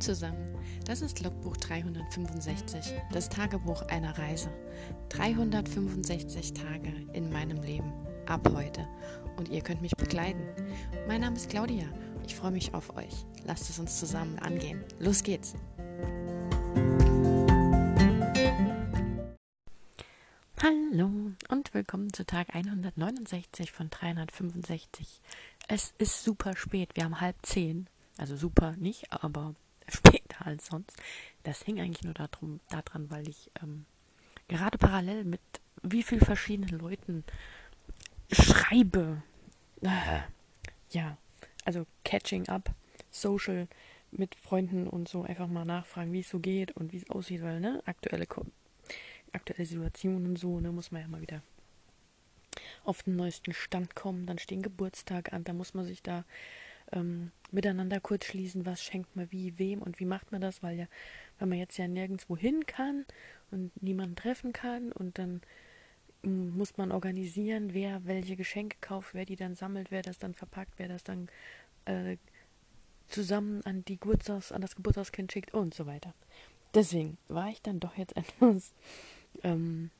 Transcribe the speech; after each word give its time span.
Zusammen, 0.00 0.54
das 0.84 1.00
ist 1.00 1.22
Logbuch 1.22 1.56
365, 1.56 2.92
das 3.12 3.30
Tagebuch 3.30 3.82
einer 3.82 4.16
Reise. 4.18 4.50
365 5.08 6.52
Tage 6.52 6.92
in 7.14 7.32
meinem 7.32 7.62
Leben, 7.62 7.92
ab 8.26 8.46
heute. 8.54 8.86
Und 9.36 9.48
ihr 9.48 9.62
könnt 9.62 9.80
mich 9.80 9.96
begleiten. 9.96 10.42
Mein 11.08 11.22
Name 11.22 11.36
ist 11.36 11.48
Claudia, 11.48 11.86
ich 12.26 12.36
freue 12.36 12.50
mich 12.50 12.74
auf 12.74 12.94
euch. 12.96 13.24
Lasst 13.44 13.70
es 13.70 13.78
uns 13.78 13.98
zusammen 13.98 14.38
angehen. 14.38 14.84
Los 14.98 15.22
geht's! 15.22 15.54
Hallo 20.62 21.10
und 21.48 21.74
willkommen 21.74 22.12
zu 22.12 22.26
Tag 22.26 22.54
169 22.54 23.72
von 23.72 23.88
365. 23.88 25.22
Es 25.68 25.94
ist 25.98 26.22
super 26.22 26.54
spät, 26.54 26.90
wir 26.94 27.04
haben 27.04 27.20
halb 27.20 27.36
zehn. 27.42 27.88
Also 28.18 28.36
super 28.36 28.76
nicht, 28.76 29.12
aber 29.12 29.54
später 29.94 30.46
als 30.46 30.66
sonst. 30.66 30.96
Das 31.42 31.62
hing 31.62 31.80
eigentlich 31.80 32.04
nur 32.04 32.14
darum, 32.14 32.60
daran, 32.68 33.10
weil 33.10 33.28
ich 33.28 33.50
ähm, 33.62 33.86
gerade 34.48 34.78
parallel 34.78 35.24
mit 35.24 35.40
wie 35.82 36.02
viel 36.02 36.20
verschiedenen 36.20 36.78
Leuten 36.78 37.24
schreibe. 38.32 39.22
Ja, 40.90 41.18
also 41.64 41.86
catching 42.04 42.48
up, 42.48 42.74
social 43.10 43.68
mit 44.10 44.34
Freunden 44.34 44.86
und 44.86 45.08
so 45.08 45.22
einfach 45.22 45.48
mal 45.48 45.64
nachfragen, 45.64 46.12
wie 46.12 46.20
es 46.20 46.28
so 46.28 46.38
geht 46.38 46.72
und 46.72 46.92
wie 46.92 46.98
es 46.98 47.10
aussieht, 47.10 47.42
weil 47.42 47.60
ne 47.60 47.82
aktuelle 47.86 48.26
aktuelle 49.32 49.66
Situation 49.66 50.26
und 50.26 50.38
so, 50.38 50.60
ne 50.60 50.72
muss 50.72 50.90
man 50.90 51.02
ja 51.02 51.08
mal 51.08 51.20
wieder 51.20 51.42
auf 52.84 53.02
den 53.02 53.16
neuesten 53.16 53.52
Stand 53.52 53.94
kommen. 53.94 54.26
Dann 54.26 54.38
stehen 54.38 54.62
Geburtstage 54.62 55.32
an, 55.32 55.44
da 55.44 55.52
muss 55.52 55.74
man 55.74 55.84
sich 55.84 56.02
da 56.02 56.24
ähm, 56.92 57.32
miteinander 57.50 58.00
kurz 58.00 58.26
schließen, 58.26 58.66
was 58.66 58.82
schenkt 58.82 59.14
man 59.16 59.30
wie, 59.30 59.58
wem 59.58 59.82
und 59.82 60.00
wie 60.00 60.04
macht 60.04 60.32
man 60.32 60.40
das, 60.40 60.62
weil 60.62 60.76
ja, 60.76 60.86
wenn 61.38 61.48
man 61.48 61.58
jetzt 61.58 61.76
ja 61.78 61.88
nirgendwo 61.88 62.36
hin 62.36 62.66
kann 62.66 63.04
und 63.50 63.70
niemanden 63.82 64.16
treffen 64.16 64.52
kann 64.52 64.92
und 64.92 65.18
dann 65.18 65.40
mm, 66.22 66.56
muss 66.56 66.76
man 66.76 66.92
organisieren, 66.92 67.72
wer 67.72 68.04
welche 68.04 68.36
Geschenke 68.36 68.76
kauft, 68.80 69.14
wer 69.14 69.24
die 69.24 69.36
dann 69.36 69.54
sammelt, 69.54 69.90
wer 69.90 70.02
das 70.02 70.18
dann 70.18 70.34
verpackt, 70.34 70.74
wer 70.76 70.88
das 70.88 71.04
dann 71.04 71.28
äh, 71.84 72.16
zusammen 73.08 73.62
an 73.64 73.84
die 73.84 73.98
Geburtstags, 73.98 74.52
an 74.52 74.60
das 74.60 74.74
Geburtstagskind 74.76 75.32
schickt 75.32 75.54
und 75.54 75.74
so 75.74 75.86
weiter. 75.86 76.14
Deswegen 76.74 77.16
war 77.28 77.48
ich 77.48 77.62
dann 77.62 77.80
doch 77.80 77.96
jetzt 77.96 78.16
etwas, 78.16 78.74
ähm, 79.42 79.90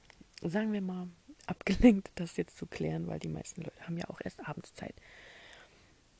sagen 0.42 0.72
wir 0.72 0.82
mal, 0.82 1.08
abgelenkt, 1.46 2.10
das 2.16 2.36
jetzt 2.36 2.58
zu 2.58 2.66
klären, 2.66 3.06
weil 3.06 3.20
die 3.20 3.28
meisten 3.28 3.62
Leute 3.62 3.80
haben 3.82 3.96
ja 3.96 4.08
auch 4.08 4.20
erst 4.22 4.46
abends 4.46 4.74
Zeit. 4.74 4.94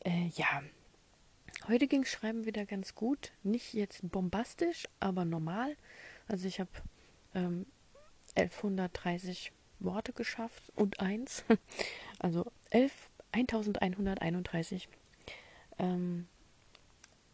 Äh, 0.07 0.31
ja, 0.37 0.63
heute 1.67 1.89
ging 1.89 2.05
Schreiben 2.05 2.47
wieder 2.47 2.65
ganz 2.65 2.95
gut. 2.95 3.33
Nicht 3.43 3.75
jetzt 3.75 4.09
bombastisch, 4.09 4.85
aber 5.01 5.25
normal. 5.25 5.77
Also 6.29 6.47
ich 6.47 6.61
habe 6.61 6.71
ähm, 7.35 7.67
1130 8.37 9.51
Worte 9.81 10.13
geschafft 10.13 10.63
und 10.77 11.01
eins. 11.01 11.45
Also 12.19 12.51
11, 12.71 13.11
1131. 13.33 14.89
Ähm, 15.79 16.27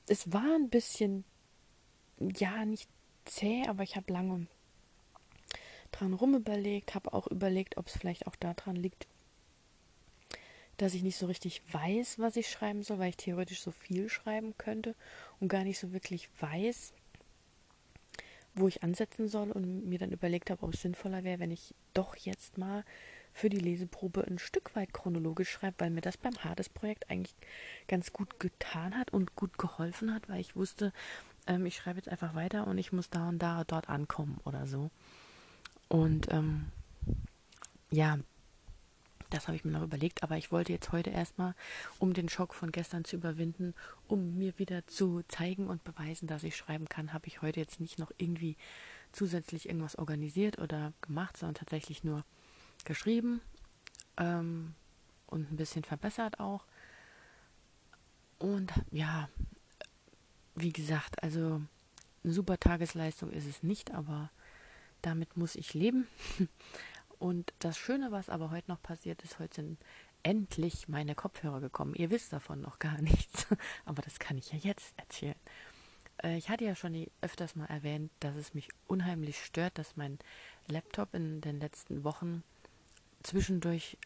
es 0.08 0.32
war 0.32 0.56
ein 0.56 0.70
bisschen, 0.70 1.24
ja, 2.18 2.64
nicht 2.64 2.88
zäh, 3.26 3.64
aber 3.68 3.84
ich 3.84 3.94
habe 3.94 4.12
lange 4.12 4.48
dran 5.92 6.14
rumüberlegt, 6.14 6.96
habe 6.96 7.12
auch 7.12 7.28
überlegt, 7.28 7.76
ob 7.76 7.86
es 7.86 7.96
vielleicht 7.96 8.26
auch 8.26 8.34
daran 8.34 8.74
liegt, 8.74 9.06
dass 10.82 10.94
ich 10.94 11.02
nicht 11.02 11.16
so 11.16 11.26
richtig 11.26 11.62
weiß, 11.72 12.18
was 12.18 12.36
ich 12.36 12.50
schreiben 12.50 12.82
soll, 12.82 12.98
weil 12.98 13.10
ich 13.10 13.16
theoretisch 13.16 13.62
so 13.62 13.70
viel 13.70 14.08
schreiben 14.08 14.54
könnte 14.58 14.94
und 15.40 15.48
gar 15.48 15.64
nicht 15.64 15.78
so 15.78 15.92
wirklich 15.92 16.28
weiß, 16.40 16.92
wo 18.54 18.68
ich 18.68 18.82
ansetzen 18.82 19.28
soll 19.28 19.50
und 19.50 19.88
mir 19.88 19.98
dann 19.98 20.10
überlegt 20.10 20.50
habe, 20.50 20.62
ob 20.62 20.74
es 20.74 20.82
sinnvoller 20.82 21.24
wäre, 21.24 21.38
wenn 21.38 21.50
ich 21.50 21.74
doch 21.94 22.16
jetzt 22.16 22.58
mal 22.58 22.84
für 23.32 23.48
die 23.48 23.58
Leseprobe 23.58 24.26
ein 24.26 24.38
Stück 24.38 24.74
weit 24.76 24.92
chronologisch 24.92 25.50
schreibe, 25.50 25.76
weil 25.78 25.90
mir 25.90 26.02
das 26.02 26.16
beim 26.16 26.36
Hades-Projekt 26.44 27.08
eigentlich 27.10 27.34
ganz 27.88 28.12
gut 28.12 28.40
getan 28.40 28.98
hat 28.98 29.12
und 29.12 29.36
gut 29.36 29.56
geholfen 29.58 30.12
hat, 30.12 30.28
weil 30.28 30.40
ich 30.40 30.54
wusste, 30.56 30.92
ähm, 31.46 31.64
ich 31.64 31.76
schreibe 31.76 31.98
jetzt 31.98 32.08
einfach 32.08 32.34
weiter 32.34 32.66
und 32.66 32.76
ich 32.76 32.92
muss 32.92 33.08
da 33.08 33.28
und 33.28 33.38
da 33.38 33.64
dort 33.64 33.88
ankommen 33.88 34.38
oder 34.44 34.66
so. 34.66 34.90
Und 35.88 36.30
ähm, 36.30 36.66
ja, 37.90 38.18
das 39.32 39.48
habe 39.48 39.56
ich 39.56 39.64
mir 39.64 39.72
noch 39.72 39.82
überlegt, 39.82 40.22
aber 40.22 40.36
ich 40.36 40.52
wollte 40.52 40.72
jetzt 40.72 40.92
heute 40.92 41.10
erstmal, 41.10 41.54
um 41.98 42.12
den 42.12 42.28
Schock 42.28 42.54
von 42.54 42.72
gestern 42.72 43.04
zu 43.04 43.16
überwinden, 43.16 43.74
um 44.08 44.36
mir 44.38 44.58
wieder 44.58 44.86
zu 44.86 45.22
zeigen 45.28 45.68
und 45.68 45.84
beweisen, 45.84 46.26
dass 46.26 46.44
ich 46.44 46.56
schreiben 46.56 46.88
kann, 46.88 47.12
habe 47.12 47.26
ich 47.26 47.42
heute 47.42 47.60
jetzt 47.60 47.80
nicht 47.80 47.98
noch 47.98 48.12
irgendwie 48.18 48.56
zusätzlich 49.12 49.68
irgendwas 49.68 49.96
organisiert 49.96 50.58
oder 50.58 50.92
gemacht, 51.02 51.36
sondern 51.36 51.54
tatsächlich 51.54 52.04
nur 52.04 52.24
geschrieben 52.84 53.40
ähm, 54.16 54.74
und 55.26 55.50
ein 55.50 55.56
bisschen 55.56 55.84
verbessert 55.84 56.40
auch. 56.40 56.64
Und 58.38 58.72
ja, 58.90 59.28
wie 60.54 60.72
gesagt, 60.72 61.22
also 61.22 61.60
eine 62.24 62.32
super 62.32 62.58
Tagesleistung 62.58 63.30
ist 63.30 63.46
es 63.46 63.62
nicht, 63.62 63.92
aber 63.92 64.30
damit 65.00 65.36
muss 65.36 65.56
ich 65.56 65.74
leben. 65.74 66.06
Und 67.22 67.54
das 67.60 67.78
Schöne, 67.78 68.10
was 68.10 68.28
aber 68.28 68.50
heute 68.50 68.68
noch 68.68 68.82
passiert 68.82 69.22
ist, 69.22 69.38
heute 69.38 69.54
sind 69.54 69.78
endlich 70.24 70.88
meine 70.88 71.14
Kopfhörer 71.14 71.60
gekommen. 71.60 71.94
Ihr 71.94 72.10
wisst 72.10 72.32
davon 72.32 72.60
noch 72.60 72.80
gar 72.80 72.98
nichts, 73.00 73.46
aber 73.84 74.02
das 74.02 74.18
kann 74.18 74.38
ich 74.38 74.50
ja 74.50 74.58
jetzt 74.58 74.92
erzählen. 74.96 75.36
Äh, 76.20 76.36
ich 76.36 76.48
hatte 76.50 76.64
ja 76.64 76.74
schon 76.74 77.06
öfters 77.20 77.54
mal 77.54 77.66
erwähnt, 77.66 78.10
dass 78.18 78.34
es 78.34 78.54
mich 78.54 78.70
unheimlich 78.88 79.44
stört, 79.44 79.78
dass 79.78 79.96
mein 79.96 80.18
Laptop 80.66 81.14
in 81.14 81.40
den 81.40 81.60
letzten 81.60 82.02
Wochen 82.02 82.42
zwischendurch 83.22 83.98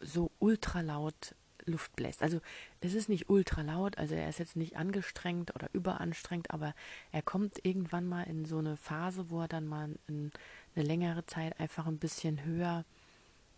so 0.00 0.32
ultra 0.40 0.80
laut 0.80 1.36
Luft 1.66 1.94
bläst. 1.96 2.22
Also 2.22 2.40
es 2.80 2.94
ist 2.94 3.08
nicht 3.08 3.28
ultra 3.28 3.62
laut, 3.62 3.98
also 3.98 4.14
er 4.14 4.28
ist 4.28 4.38
jetzt 4.38 4.56
nicht 4.56 4.76
angestrengt 4.76 5.54
oder 5.54 5.68
überanstrengt, 5.72 6.50
aber 6.50 6.74
er 7.12 7.22
kommt 7.22 7.64
irgendwann 7.64 8.06
mal 8.06 8.22
in 8.24 8.44
so 8.44 8.58
eine 8.58 8.76
Phase, 8.76 9.30
wo 9.30 9.40
er 9.42 9.48
dann 9.48 9.66
mal 9.66 9.94
in, 10.08 10.32
eine 10.74 10.84
längere 10.84 11.26
Zeit 11.26 11.58
einfach 11.60 11.86
ein 11.86 11.98
bisschen 11.98 12.44
höher 12.44 12.84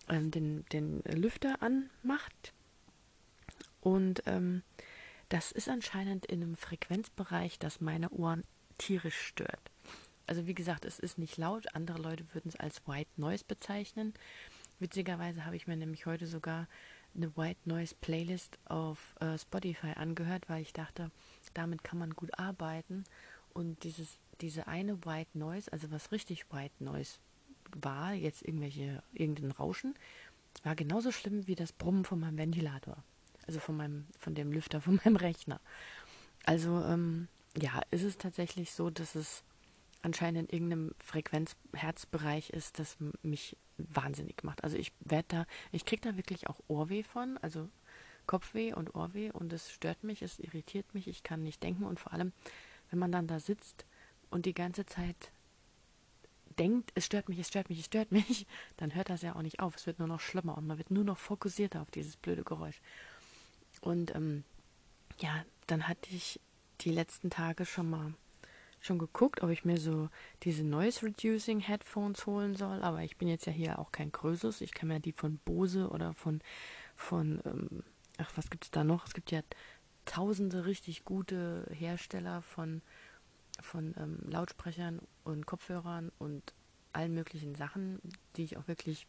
ähm, 0.09 0.31
den, 0.31 0.65
den 0.73 1.03
Lüfter 1.03 1.63
anmacht. 1.63 2.53
Und 3.81 4.23
ähm, 4.27 4.63
das 5.29 5.51
ist 5.53 5.69
anscheinend 5.69 6.27
in 6.27 6.43
einem 6.43 6.57
Frequenzbereich, 6.57 7.59
das 7.59 7.81
meine 7.81 8.11
Ohren 8.11 8.43
tierisch 8.79 9.19
stört. 9.19 9.71
Also 10.27 10.47
wie 10.47 10.55
gesagt, 10.55 10.85
es 10.85 10.99
ist 10.99 11.19
nicht 11.19 11.37
laut, 11.37 11.75
andere 11.75 12.01
Leute 12.01 12.25
würden 12.33 12.49
es 12.49 12.57
als 12.57 12.87
White 12.87 13.11
Noise 13.17 13.45
bezeichnen. 13.47 14.15
Witzigerweise 14.79 15.45
habe 15.45 15.57
ich 15.57 15.67
mir 15.67 15.77
nämlich 15.77 16.07
heute 16.07 16.27
sogar 16.27 16.69
eine 17.15 17.37
White 17.37 17.61
Noise 17.65 17.95
Playlist 18.01 18.59
auf 18.65 19.15
äh, 19.21 19.39
Spotify 19.39 19.93
angehört, 19.97 20.49
weil 20.49 20.63
ich 20.63 20.73
dachte, 20.73 21.11
damit 21.55 21.85
kann 21.85 21.99
man 21.99 22.11
gut 22.11 22.39
arbeiten. 22.39 23.05
Und 23.53 23.85
dieses, 23.85 24.19
diese 24.41 24.67
eine 24.67 25.05
White 25.05 25.39
Noise, 25.39 25.73
also 25.73 25.91
was 25.91 26.13
richtig 26.13 26.51
White 26.53 26.83
Noise 26.83 27.19
war, 27.75 28.13
jetzt 28.13 28.43
irgendwelche, 28.43 29.03
irgendein 29.13 29.51
Rauschen, 29.51 29.95
war 30.63 30.75
genauso 30.75 31.13
schlimm 31.13 31.47
wie 31.47 31.55
das 31.55 31.73
Brummen 31.73 32.05
von 32.05 32.21
meinem 32.21 32.39
Ventilator. 32.39 33.03
Also 33.47 33.59
von 33.59 33.77
meinem, 33.77 34.07
von 34.19 34.35
dem 34.35 34.53
Lüfter, 34.53 34.81
von 34.81 35.01
meinem 35.05 35.17
Rechner. 35.17 35.61
Also, 36.45 36.83
ähm, 36.83 37.29
ja, 37.57 37.83
ist 37.91 38.03
es 38.03 38.19
tatsächlich 38.19 38.73
so, 38.73 38.91
dass 38.91 39.15
es 39.15 39.45
anscheinend 40.03 40.51
in 40.51 40.57
irgendeinem 40.57 40.95
Frequenzherzbereich 40.99 42.51
ist, 42.51 42.79
das 42.79 42.97
mich 43.23 43.57
wahnsinnig 43.91 44.43
macht. 44.43 44.65
Also 44.65 44.77
ich 44.77 44.93
werde 45.01 45.29
da, 45.29 45.47
ich 45.71 45.85
kriege 45.85 46.03
da 46.03 46.17
wirklich 46.17 46.49
auch 46.49 46.61
Ohrweh 46.69 47.03
von, 47.03 47.39
also 47.39 47.69
Kopfweh 48.27 48.73
und 48.73 48.95
Ohrweh 48.95 49.31
und 49.31 49.53
es 49.53 49.71
stört 49.71 50.05
mich, 50.05 50.23
es 50.23 50.39
irritiert 50.39 50.95
mich, 50.95 51.09
ich 51.09 51.23
kann 51.23 51.43
nicht 51.43 51.63
denken 51.63 51.85
und 51.85 51.99
vor 51.99 52.13
allem, 52.13 52.33
wenn 52.91 52.99
man 52.99 53.13
dann 53.13 53.27
da 53.27 53.41
sitzt 53.41 53.85
und 54.31 54.47
die 54.47 54.55
ganze 54.55 54.87
Zeit 54.87 55.33
denkt, 56.59 56.93
es 56.95 57.07
stört 57.07 57.29
mich, 57.29 57.39
es 57.39 57.49
stört 57.49 57.69
mich, 57.69 57.81
es 57.81 57.87
stört 57.87 58.13
mich, 58.13 58.47
dann 58.77 58.95
hört 58.95 59.11
das 59.11 59.23
ja 59.23 59.35
auch 59.35 59.43
nicht 59.43 59.61
auf. 59.61 59.77
Es 59.77 59.87
wird 59.87 59.99
nur 59.99 60.09
noch 60.09 60.21
schlimmer 60.21 60.57
und 60.57 60.67
man 60.67 60.79
wird 60.79 60.91
nur 60.91 61.05
noch 61.05 61.19
fokussierter 61.19 61.83
auf 61.83 61.91
dieses 61.91 62.17
blöde 62.17 62.45
Geräusch. 62.45 62.81
Und 63.81 64.15
ähm, 64.15 64.45
ja, 65.19 65.45
dann 65.67 65.89
hatte 65.89 66.11
ich 66.15 66.41
die 66.81 66.91
letzten 66.91 67.31
Tage 67.31 67.65
schon 67.67 67.91
mal 67.91 68.15
schon 68.83 68.99
geguckt, 68.99 69.43
ob 69.43 69.51
ich 69.51 69.65
mir 69.65 69.79
so 69.79 70.11
diese 70.43 70.65
Noise 70.65 71.07
Reducing 71.07 71.61
Headphones 71.61 72.27
holen 72.27 72.57
soll, 72.57 72.83
aber 72.83 73.03
ich 73.03 73.17
bin 73.17 73.29
jetzt 73.29 73.47
ja 73.47 73.53
hier 73.53 73.79
auch 73.79 73.93
kein 73.93 74.11
Größeres. 74.11 74.61
Ich 74.61 74.75
kann 74.75 74.89
mir 74.89 75.01
die 75.01 75.13
von 75.13 75.39
Bose 75.45 75.89
oder 75.89 76.13
von, 76.15 76.41
von 76.97 77.41
ähm, 77.47 77.85
ach, 78.19 78.33
was 78.35 78.51
gibt 78.51 78.65
es 78.65 78.71
da 78.73 78.83
noch? 78.83 79.07
Es 79.07 79.15
gibt 79.15 79.31
ja 79.31 79.41
tausende 80.05 80.67
richtig 80.67 81.05
gute 81.05 81.65
Hersteller 81.71 82.43
von, 82.43 82.83
von 83.61 83.95
ähm, 83.97 84.19
Lautsprechern 84.29 85.01
und 85.23 85.47
Kopfhörern 85.47 86.11
und 86.19 86.53
allen 86.93 87.15
möglichen 87.15 87.55
Sachen, 87.55 88.01
die 88.37 88.43
ich 88.43 88.57
auch 88.57 88.67
wirklich 88.67 89.07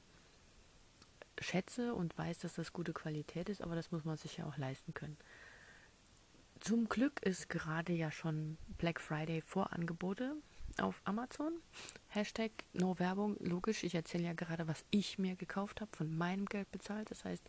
schätze 1.40 1.96
und 1.96 2.16
weiß, 2.16 2.40
dass 2.40 2.54
das 2.54 2.74
gute 2.74 2.94
Qualität 2.94 3.50
ist, 3.50 3.64
aber 3.64 3.75
das 3.75 3.92
muss 3.92 4.06
man 4.06 4.18
sich 4.18 4.38
ja 4.38 4.46
auch 4.46 4.58
leisten 4.58 4.94
können. 4.94 5.18
Zum 6.63 6.88
Glück 6.88 7.21
ist 7.24 7.50
gerade 7.50 7.92
ja 7.92 8.10
schon 8.10 8.57
Black 8.77 9.01
Friday 9.01 9.42
Vorangebote 9.42 10.38
auf 10.80 11.01
Amazon. 11.04 11.51
Hashtag 12.07 12.51
No 12.71 12.98
Werbung. 13.00 13.36
Logisch, 13.42 13.83
ich 13.83 13.95
erzähle 13.95 14.24
ja 14.24 14.33
gerade, 14.33 14.65
was 14.65 14.86
ich 14.89 15.19
mir 15.19 15.36
gekauft 15.36 15.81
habe, 15.81 15.94
von 15.94 16.18
meinem 16.18 16.45
Geld 16.45 16.71
bezahlt. 16.71 17.12
Das 17.12 17.25
heißt, 17.25 17.44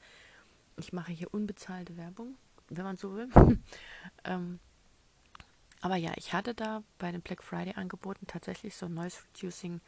ich 0.79 0.93
mache 0.93 1.13
hier 1.13 1.33
unbezahlte 1.33 1.97
Werbung, 1.97 2.35
wenn 2.71 2.83
man 2.83 2.97
so 2.97 3.15
will. 3.15 3.29
ähm, 4.25 4.59
aber 5.81 5.95
ja, 5.95 6.11
ich 6.17 6.33
hatte 6.33 6.53
da 6.53 6.83
bei 6.99 7.13
den 7.13 7.23
Black 7.23 7.45
Friday 7.45 7.75
Angeboten 7.75 8.27
tatsächlich 8.27 8.75
so 8.75 8.89
Noise 8.89 9.19
Reducing 9.29 9.81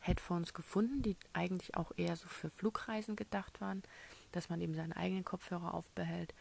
Headphones 0.00 0.54
gefunden, 0.54 1.02
die 1.02 1.16
eigentlich 1.32 1.76
auch 1.76 1.92
eher 1.96 2.16
so 2.16 2.26
für 2.26 2.50
Flugreisen 2.50 3.14
gedacht 3.14 3.60
waren, 3.60 3.84
dass 4.32 4.48
man 4.48 4.60
eben 4.60 4.74
seine 4.74 4.96
eigenen 4.96 5.24
Kopfhörer 5.24 5.72
aufbehält. 5.72 6.34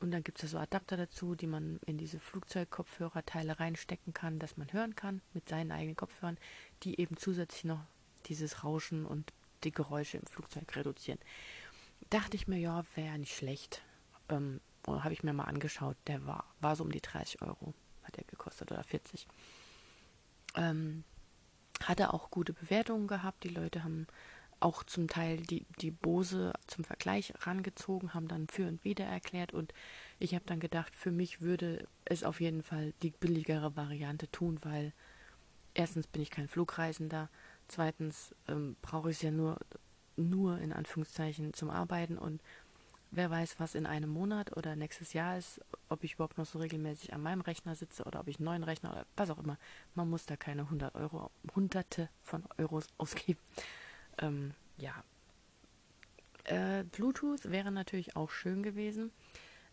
Und 0.00 0.12
dann 0.12 0.24
gibt 0.24 0.38
es 0.38 0.42
ja 0.42 0.48
so 0.48 0.58
Adapter 0.58 0.96
dazu, 0.96 1.34
die 1.34 1.46
man 1.46 1.78
in 1.84 1.98
diese 1.98 2.18
Flugzeugkopfhörerteile 2.18 3.60
reinstecken 3.60 4.14
kann, 4.14 4.38
dass 4.38 4.56
man 4.56 4.72
hören 4.72 4.96
kann 4.96 5.20
mit 5.34 5.48
seinen 5.48 5.72
eigenen 5.72 5.96
Kopfhörern, 5.96 6.38
die 6.82 6.98
eben 6.98 7.18
zusätzlich 7.18 7.64
noch 7.64 7.80
dieses 8.26 8.64
Rauschen 8.64 9.04
und 9.04 9.32
die 9.62 9.72
Geräusche 9.72 10.16
im 10.16 10.26
Flugzeug 10.26 10.74
reduzieren. 10.74 11.18
Dachte 12.08 12.36
ich 12.36 12.48
mir, 12.48 12.58
ja, 12.58 12.82
wäre 12.94 13.18
nicht 13.18 13.36
schlecht. 13.36 13.82
Ähm, 14.30 14.60
habe 14.86 15.12
ich 15.12 15.22
mir 15.22 15.34
mal 15.34 15.44
angeschaut, 15.44 15.96
der 16.06 16.26
war, 16.26 16.44
war 16.60 16.76
so 16.76 16.84
um 16.84 16.90
die 16.90 17.02
30 17.02 17.42
Euro, 17.42 17.74
hat 18.02 18.16
er 18.16 18.24
gekostet 18.24 18.72
oder 18.72 18.82
40. 18.82 19.26
Ähm, 20.56 21.04
hatte 21.84 22.14
auch 22.14 22.30
gute 22.30 22.54
Bewertungen 22.54 23.06
gehabt. 23.06 23.44
Die 23.44 23.48
Leute 23.48 23.84
haben 23.84 24.06
auch 24.60 24.84
zum 24.84 25.08
Teil 25.08 25.38
die, 25.38 25.64
die 25.80 25.90
Bose 25.90 26.52
zum 26.66 26.84
Vergleich 26.84 27.32
rangezogen, 27.40 28.14
haben 28.14 28.28
dann 28.28 28.46
für 28.48 28.68
und 28.68 28.84
wieder 28.84 29.04
erklärt 29.04 29.52
und 29.52 29.72
ich 30.18 30.34
habe 30.34 30.44
dann 30.46 30.60
gedacht, 30.60 30.94
für 30.94 31.10
mich 31.10 31.40
würde 31.40 31.86
es 32.04 32.24
auf 32.24 32.40
jeden 32.40 32.62
Fall 32.62 32.92
die 33.02 33.10
billigere 33.10 33.74
Variante 33.74 34.30
tun, 34.30 34.58
weil 34.62 34.92
erstens 35.74 36.06
bin 36.06 36.22
ich 36.22 36.30
kein 36.30 36.48
Flugreisender, 36.48 37.28
zweitens 37.68 38.34
ähm, 38.48 38.76
brauche 38.82 39.10
ich 39.10 39.16
es 39.16 39.22
ja 39.22 39.30
nur, 39.30 39.58
nur 40.16 40.58
in 40.58 40.72
Anführungszeichen 40.72 41.54
zum 41.54 41.70
Arbeiten 41.70 42.18
und 42.18 42.42
wer 43.10 43.30
weiß, 43.30 43.56
was 43.58 43.74
in 43.74 43.86
einem 43.86 44.10
Monat 44.10 44.56
oder 44.56 44.76
nächstes 44.76 45.12
Jahr 45.12 45.38
ist, 45.38 45.60
ob 45.88 46.04
ich 46.04 46.14
überhaupt 46.14 46.38
noch 46.38 46.46
so 46.46 46.58
regelmäßig 46.58 47.12
an 47.12 47.22
meinem 47.22 47.40
Rechner 47.40 47.74
sitze 47.74 48.04
oder 48.04 48.20
ob 48.20 48.28
ich 48.28 48.38
einen 48.38 48.44
neuen 48.44 48.62
Rechner 48.62 48.92
oder 48.92 49.06
was 49.16 49.30
auch 49.30 49.38
immer. 49.38 49.58
Man 49.94 50.08
muss 50.08 50.26
da 50.26 50.36
keine 50.36 50.62
100 50.62 50.94
Euro, 50.94 51.30
hunderte 51.54 52.08
von 52.22 52.44
Euros 52.58 52.86
ausgeben. 52.98 53.40
Ähm, 54.20 54.54
ja. 54.76 55.04
Äh, 56.44 56.84
Bluetooth 56.84 57.50
wäre 57.50 57.70
natürlich 57.70 58.16
auch 58.16 58.30
schön 58.30 58.62
gewesen. 58.62 59.12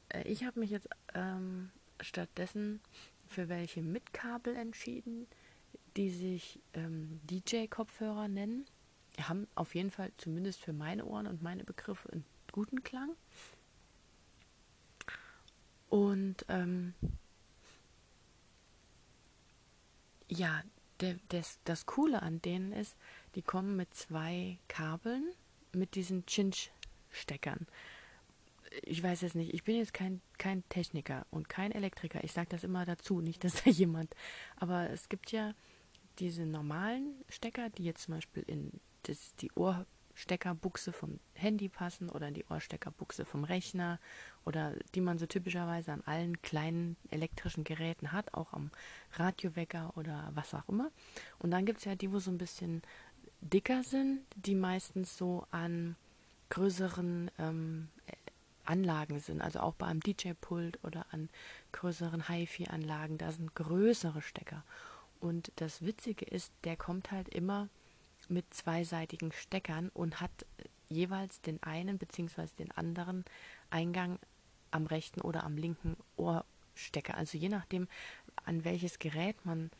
Äh, 0.09 0.23
ich 0.23 0.43
habe 0.43 0.59
mich 0.59 0.69
jetzt 0.69 0.89
ähm, 1.13 1.71
stattdessen 2.01 2.81
für 3.27 3.49
welche 3.49 3.81
mit 3.81 4.13
Kabel 4.13 4.55
entschieden, 4.55 5.27
die 5.95 6.09
sich 6.09 6.59
ähm, 6.73 7.19
DJ-Kopfhörer 7.29 8.27
nennen. 8.27 8.65
Die 9.17 9.23
haben 9.23 9.47
auf 9.55 9.75
jeden 9.75 9.91
Fall 9.91 10.11
zumindest 10.17 10.61
für 10.61 10.73
meine 10.73 11.05
Ohren 11.05 11.27
und 11.27 11.41
meine 11.41 11.63
Begriffe 11.63 12.11
einen 12.11 12.25
guten 12.51 12.83
Klang. 12.83 13.15
Und 15.89 16.45
ähm, 16.49 16.93
ja, 20.29 20.61
der, 20.99 21.15
des, 21.31 21.59
das 21.63 21.85
Coole 21.85 22.21
an 22.21 22.41
denen 22.41 22.71
ist, 22.71 22.97
die 23.37 23.43
kommen 23.43 23.75
mit 23.75 23.93
zwei 23.93 24.57
Kabeln, 24.67 25.31
mit 25.71 25.93
diesen 25.93 26.25
Chinch-Steckern. 26.25 27.67
Ich 28.81 29.03
weiß 29.03 29.21
es 29.21 29.35
nicht, 29.35 29.53
ich 29.53 29.63
bin 29.63 29.77
jetzt 29.77 29.93
kein, 29.93 30.21
kein 30.39 30.67
Techniker 30.69 31.27
und 31.29 31.47
kein 31.47 31.71
Elektriker. 31.71 32.23
Ich 32.23 32.31
sage 32.31 32.49
das 32.49 32.63
immer 32.63 32.83
dazu, 32.83 33.21
nicht, 33.21 33.43
dass 33.43 33.63
da 33.63 33.69
jemand. 33.69 34.15
Aber 34.55 34.89
es 34.89 35.07
gibt 35.07 35.31
ja 35.31 35.53
diese 36.17 36.47
normalen 36.47 37.13
Stecker, 37.29 37.69
die 37.69 37.83
jetzt 37.83 38.05
zum 38.05 38.15
Beispiel 38.15 38.41
in 38.47 38.71
das, 39.03 39.35
die 39.35 39.51
Ohr, 39.51 39.85
Steckerbuchse 40.17 40.93
vom 40.93 41.19
Handy 41.35 41.69
passen 41.69 42.09
oder 42.09 42.29
in 42.29 42.33
die 42.33 42.45
Ohrsteckerbuchse 42.45 43.23
vom 43.23 43.43
Rechner 43.43 43.99
oder 44.45 44.73
die 44.95 45.01
man 45.01 45.19
so 45.19 45.27
typischerweise 45.27 45.91
an 45.91 46.01
allen 46.07 46.41
kleinen 46.41 46.97
elektrischen 47.11 47.63
Geräten 47.63 48.11
hat, 48.11 48.33
auch 48.33 48.51
am 48.51 48.71
Radiowecker 49.13 49.95
oder 49.95 50.31
was 50.33 50.55
auch 50.55 50.67
immer. 50.69 50.89
Und 51.37 51.51
dann 51.51 51.67
gibt 51.67 51.79
es 51.79 51.85
ja 51.85 51.93
die, 51.93 52.11
wo 52.11 52.17
so 52.17 52.31
ein 52.31 52.39
bisschen 52.39 52.81
dicker 53.41 53.83
sind, 53.83 54.21
die 54.35 54.55
meistens 54.55 55.17
so 55.17 55.45
an 55.51 55.95
größeren 56.49 57.31
ähm, 57.39 57.89
Anlagen 58.65 59.19
sind, 59.19 59.41
also 59.41 59.59
auch 59.59 59.73
bei 59.73 59.87
einem 59.87 60.01
DJ-Pult 60.01 60.83
oder 60.83 61.05
an 61.11 61.29
größeren 61.71 62.27
HiFi-Anlagen, 62.27 63.17
da 63.17 63.31
sind 63.31 63.55
größere 63.55 64.21
Stecker. 64.21 64.63
Und 65.19 65.51
das 65.55 65.81
Witzige 65.81 66.25
ist, 66.25 66.51
der 66.63 66.75
kommt 66.75 67.11
halt 67.11 67.29
immer 67.29 67.69
mit 68.29 68.53
zweiseitigen 68.53 69.31
Steckern 69.31 69.89
und 69.93 70.21
hat 70.21 70.45
jeweils 70.89 71.41
den 71.41 71.61
einen 71.63 71.97
bzw. 71.97 72.47
den 72.59 72.71
anderen 72.71 73.25
Eingang 73.69 74.19
am 74.71 74.85
rechten 74.85 75.21
oder 75.21 75.43
am 75.43 75.57
linken 75.57 75.95
Ohrstecker. 76.17 77.15
Also 77.15 77.37
je 77.37 77.49
nachdem, 77.49 77.87
an 78.45 78.63
welches 78.63 78.99
Gerät 78.99 79.45
man 79.45 79.71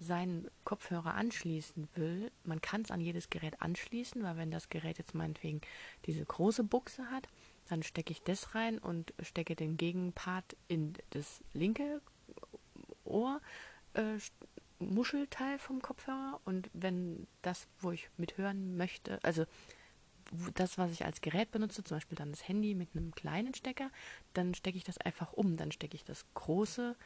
seinen 0.00 0.50
Kopfhörer 0.64 1.14
anschließen 1.14 1.88
will, 1.94 2.32
man 2.44 2.60
kann 2.60 2.82
es 2.82 2.90
an 2.90 3.00
jedes 3.00 3.30
Gerät 3.30 3.60
anschließen, 3.60 4.22
weil 4.22 4.36
wenn 4.36 4.50
das 4.50 4.70
Gerät 4.70 4.98
jetzt 4.98 5.14
meinetwegen 5.14 5.60
diese 6.06 6.24
große 6.24 6.64
Buchse 6.64 7.10
hat, 7.10 7.28
dann 7.68 7.82
stecke 7.82 8.12
ich 8.12 8.22
das 8.22 8.54
rein 8.54 8.78
und 8.78 9.12
stecke 9.20 9.54
den 9.54 9.76
Gegenpart 9.76 10.56
in 10.68 10.94
das 11.10 11.42
linke 11.52 12.00
Ohr, 13.04 13.40
äh, 13.94 14.18
Muschelteil 14.78 15.58
vom 15.58 15.82
Kopfhörer 15.82 16.40
und 16.44 16.70
wenn 16.72 17.26
das, 17.42 17.68
wo 17.80 17.92
ich 17.92 18.08
mithören 18.16 18.76
möchte, 18.78 19.22
also 19.22 19.44
das, 20.54 20.78
was 20.78 20.92
ich 20.92 21.04
als 21.04 21.20
Gerät 21.20 21.50
benutze, 21.50 21.84
zum 21.84 21.96
Beispiel 21.96 22.16
dann 22.16 22.30
das 22.30 22.46
Handy 22.46 22.74
mit 22.74 22.90
einem 22.94 23.14
kleinen 23.14 23.54
Stecker, 23.54 23.90
dann 24.32 24.54
stecke 24.54 24.78
ich 24.78 24.84
das 24.84 24.98
einfach 24.98 25.32
um. 25.32 25.56
Dann 25.56 25.72
stecke 25.72 25.96
ich 25.96 26.04
das 26.04 26.24
große, 26.34 26.96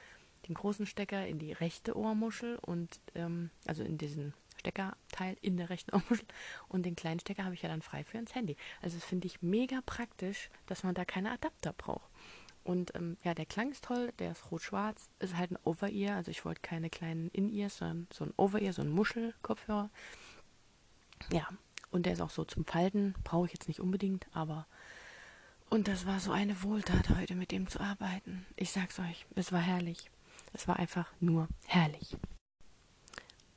den 0.49 0.55
großen 0.55 0.87
Stecker 0.87 1.27
in 1.27 1.39
die 1.39 1.53
rechte 1.53 1.97
Ohrmuschel 1.97 2.59
und 2.61 3.01
ähm, 3.15 3.51
also 3.67 3.83
in 3.83 3.99
diesen 3.99 4.35
Steckerteil 4.59 5.37
in 5.41 5.57
der 5.57 5.71
rechten 5.71 5.91
Ohrmuschel 5.95 6.27
und 6.69 6.85
den 6.85 6.97
kleinen 6.97 7.21
Stecker 7.21 7.45
habe 7.45 7.55
ich 7.55 7.63
ja 7.63 7.69
dann 7.69 7.83
frei 7.83 8.05
für 8.05 8.19
ins 8.19 8.35
Handy. 8.35 8.57
Also 8.83 8.97
das 8.97 9.05
finde 9.05 9.27
ich 9.27 9.43
mega 9.43 9.81
praktisch, 9.85 10.51
dass 10.67 10.83
man 10.83 10.95
da 10.95 11.05
keine 11.05 11.33
Adapter 11.33 11.73
braucht. 11.73 12.09
Und 12.63 12.95
ähm, 12.95 13.19
ja, 13.23 13.35
der 13.35 13.45
Klang 13.45 13.71
ist 13.71 13.85
toll, 13.85 14.13
der 14.19 14.33
ist 14.33 14.51
rot-schwarz, 14.51 15.11
ist 15.19 15.37
halt 15.37 15.51
ein 15.51 15.59
Over-Ear, 15.65 16.17
also 16.17 16.31
ich 16.31 16.47
wollte 16.47 16.63
keine 16.63 16.89
kleinen 16.89 17.29
In-Ears, 17.29 17.79
sondern 17.79 18.09
so 18.11 18.25
ein 18.25 18.33
Over-Ear, 18.39 18.73
so 18.73 18.81
ein 18.81 18.89
Muschelkopfhörer. 18.89 19.91
Ja, 21.31 21.47
und 21.91 22.07
der 22.07 22.15
ist 22.15 22.23
auch 22.23 22.31
so 22.31 22.45
zum 22.45 22.65
Falten, 22.65 23.15
brauche 23.23 23.47
ich 23.47 23.53
jetzt 23.53 23.69
nicht 23.69 23.81
unbedingt, 23.81 24.27
aber 24.33 24.67
und 25.71 25.89
das 25.89 26.07
war 26.07 26.21
so 26.21 26.31
eine 26.31 26.63
Wohltat 26.63 27.11
heute 27.11 27.35
mit 27.35 27.51
dem 27.51 27.67
zu 27.69 27.81
arbeiten. 27.81 28.47
Ich 28.57 28.71
sag's 28.71 28.99
euch, 28.99 29.27
es 29.35 29.51
war 29.51 29.61
herrlich. 29.61 30.11
Es 30.55 30.67
war 30.67 30.77
einfach 30.77 31.13
nur 31.21 31.49
herrlich. 31.67 32.17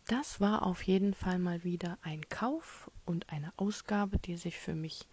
Das 0.07 0.41
war 0.41 0.63
auf 0.63 0.81
jeden 0.83 1.13
Fall 1.13 1.37
mal 1.37 1.63
wieder 1.63 1.97
ein 2.01 2.27
Kauf 2.27 2.89
und 3.05 3.29
eine 3.29 3.53
Ausgabe, 3.57 4.17
die 4.19 4.35
sich 4.35 4.57
für 4.57 4.73
mich 4.73 5.07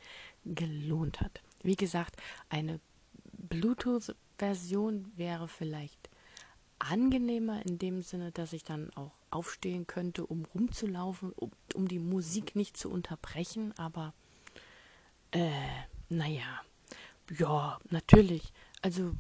gelohnt 0.45 1.21
hat. 1.21 1.43
Wie 1.63 1.77
gesagt, 1.77 2.17
eine 2.49 2.81
Bluetooth-Version 3.33 5.13
wäre 5.17 5.47
vielleicht 5.47 6.11
angenehmer 6.79 7.65
in 7.67 7.79
dem 7.79 8.03
Sinne, 8.03 8.33
dass 8.33 8.53
ich 8.53 8.65
dann 8.65 8.91
auch 8.95 9.13
aufstehen 9.31 9.87
könnte, 9.87 10.27
um 10.27 10.45
rumzulaufen, 10.55 11.33
um, 11.33 11.51
um 11.75 11.89
die 11.89 11.99
Musik 11.99 12.57
nicht 12.57 12.77
zu 12.77 12.91
unterbrechen, 12.91 13.77
aber 13.79 14.15
äh, 15.33 15.51
naja, 16.09 16.63
ja, 17.37 17.79
natürlich. 17.91 18.53
Also, 18.83 19.15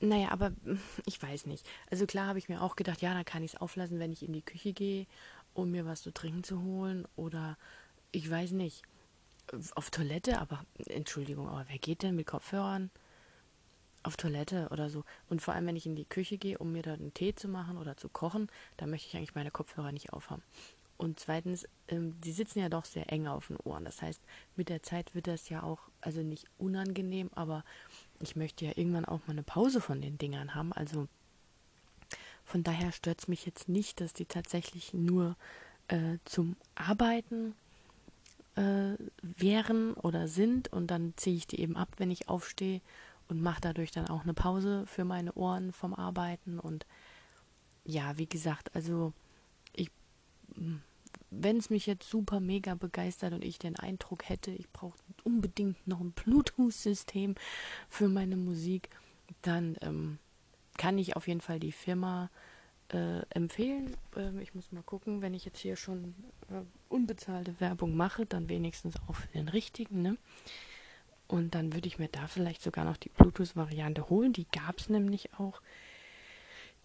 naja, 0.00 0.30
aber 0.30 0.52
ich 1.06 1.22
weiß 1.22 1.46
nicht. 1.46 1.66
Also 1.90 2.06
klar 2.06 2.26
habe 2.26 2.38
ich 2.38 2.48
mir 2.48 2.62
auch 2.62 2.76
gedacht, 2.76 3.02
ja, 3.02 3.14
dann 3.14 3.24
kann 3.24 3.42
ich 3.42 3.54
es 3.54 3.60
auflassen, 3.60 3.98
wenn 3.98 4.12
ich 4.12 4.22
in 4.22 4.32
die 4.32 4.42
Küche 4.42 4.72
gehe, 4.72 5.06
um 5.54 5.70
mir 5.70 5.86
was 5.86 6.02
zu 6.02 6.12
trinken 6.12 6.44
zu 6.44 6.62
holen 6.62 7.06
oder 7.16 7.56
ich 8.12 8.28
weiß 8.30 8.52
nicht 8.52 8.82
auf 9.74 9.90
Toilette, 9.90 10.40
aber 10.40 10.64
Entschuldigung, 10.86 11.48
aber 11.48 11.64
wer 11.68 11.78
geht 11.78 12.02
denn 12.02 12.14
mit 12.14 12.26
Kopfhörern 12.26 12.90
auf 14.02 14.16
Toilette 14.16 14.68
oder 14.70 14.90
so? 14.90 15.04
Und 15.28 15.42
vor 15.42 15.54
allem, 15.54 15.66
wenn 15.66 15.76
ich 15.76 15.86
in 15.86 15.96
die 15.96 16.04
Küche 16.04 16.38
gehe, 16.38 16.58
um 16.58 16.72
mir 16.72 16.82
da 16.82 16.94
einen 16.94 17.14
Tee 17.14 17.34
zu 17.34 17.48
machen 17.48 17.78
oder 17.78 17.96
zu 17.96 18.08
kochen, 18.08 18.48
da 18.76 18.86
möchte 18.86 19.08
ich 19.08 19.16
eigentlich 19.16 19.34
meine 19.34 19.50
Kopfhörer 19.50 19.92
nicht 19.92 20.12
aufhaben. 20.12 20.42
Und 20.96 21.20
zweitens, 21.20 21.66
ähm, 21.86 22.20
die 22.20 22.32
sitzen 22.32 22.58
ja 22.58 22.68
doch 22.68 22.84
sehr 22.84 23.10
eng 23.12 23.28
auf 23.28 23.46
den 23.46 23.56
Ohren. 23.58 23.84
Das 23.84 24.02
heißt, 24.02 24.20
mit 24.56 24.68
der 24.68 24.82
Zeit 24.82 25.14
wird 25.14 25.28
das 25.28 25.48
ja 25.48 25.62
auch, 25.62 25.78
also 26.00 26.22
nicht 26.22 26.46
unangenehm, 26.58 27.30
aber 27.34 27.64
ich 28.20 28.36
möchte 28.36 28.64
ja 28.64 28.72
irgendwann 28.76 29.04
auch 29.04 29.20
mal 29.26 29.32
eine 29.32 29.42
Pause 29.42 29.80
von 29.80 30.00
den 30.00 30.18
Dingern 30.18 30.54
haben. 30.54 30.72
Also 30.72 31.08
von 32.44 32.62
daher 32.62 32.92
stört 32.92 33.20
es 33.20 33.28
mich 33.28 33.46
jetzt 33.46 33.68
nicht, 33.68 34.00
dass 34.00 34.12
die 34.12 34.24
tatsächlich 34.24 34.94
nur 34.94 35.36
äh, 35.88 36.18
zum 36.24 36.56
Arbeiten 36.74 37.54
äh, 38.56 38.94
wären 39.22 39.94
oder 39.94 40.28
sind 40.28 40.72
und 40.72 40.88
dann 40.88 41.14
ziehe 41.16 41.36
ich 41.36 41.46
die 41.46 41.60
eben 41.60 41.76
ab, 41.76 41.88
wenn 41.98 42.10
ich 42.10 42.28
aufstehe 42.28 42.80
und 43.28 43.42
mache 43.42 43.60
dadurch 43.60 43.90
dann 43.90 44.08
auch 44.08 44.22
eine 44.22 44.34
Pause 44.34 44.84
für 44.86 45.04
meine 45.04 45.32
Ohren 45.34 45.72
vom 45.72 45.94
Arbeiten. 45.94 46.58
Und 46.58 46.86
ja, 47.84 48.16
wie 48.18 48.26
gesagt, 48.26 48.74
also 48.74 49.12
wenn 51.48 51.56
es 51.56 51.70
mich 51.70 51.86
jetzt 51.86 52.10
super 52.10 52.40
mega 52.40 52.74
begeistert 52.74 53.32
und 53.32 53.42
ich 53.42 53.58
den 53.58 53.74
Eindruck 53.74 54.28
hätte, 54.28 54.50
ich 54.50 54.70
brauche 54.70 54.98
unbedingt 55.24 55.88
noch 55.88 55.98
ein 55.98 56.12
Bluetooth-System 56.12 57.36
für 57.88 58.08
meine 58.08 58.36
Musik, 58.36 58.90
dann 59.40 59.78
ähm, 59.80 60.18
kann 60.76 60.98
ich 60.98 61.16
auf 61.16 61.26
jeden 61.26 61.40
Fall 61.40 61.58
die 61.58 61.72
Firma 61.72 62.28
äh, 62.92 63.22
empfehlen. 63.30 63.96
Ähm, 64.14 64.40
ich 64.40 64.54
muss 64.54 64.72
mal 64.72 64.82
gucken, 64.82 65.22
wenn 65.22 65.32
ich 65.32 65.46
jetzt 65.46 65.60
hier 65.60 65.76
schon 65.76 66.14
äh, 66.50 66.60
unbezahlte 66.90 67.58
Werbung 67.60 67.96
mache, 67.96 68.26
dann 68.26 68.50
wenigstens 68.50 68.96
auch 69.08 69.14
für 69.14 69.28
den 69.28 69.48
richtigen. 69.48 70.02
Ne? 70.02 70.18
Und 71.28 71.54
dann 71.54 71.72
würde 71.72 71.88
ich 71.88 71.98
mir 71.98 72.08
da 72.08 72.26
vielleicht 72.26 72.60
sogar 72.60 72.84
noch 72.84 72.98
die 72.98 73.08
Bluetooth-Variante 73.08 74.10
holen. 74.10 74.34
Die 74.34 74.46
gab 74.52 74.80
es 74.80 74.90
nämlich 74.90 75.32
auch. 75.38 75.62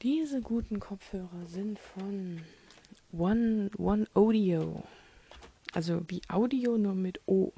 Diese 0.03 0.39
guten 0.39 0.79
Kopfhörer 0.79 1.47
sind 1.47 1.79
von 1.79 2.39
One, 3.11 3.69
One 3.77 4.05
Audio. 4.13 4.83
Also 5.73 6.01
wie 6.07 6.21
Audio 6.29 6.77
nur 6.77 6.95
mit 6.95 7.19
O. 7.25 7.51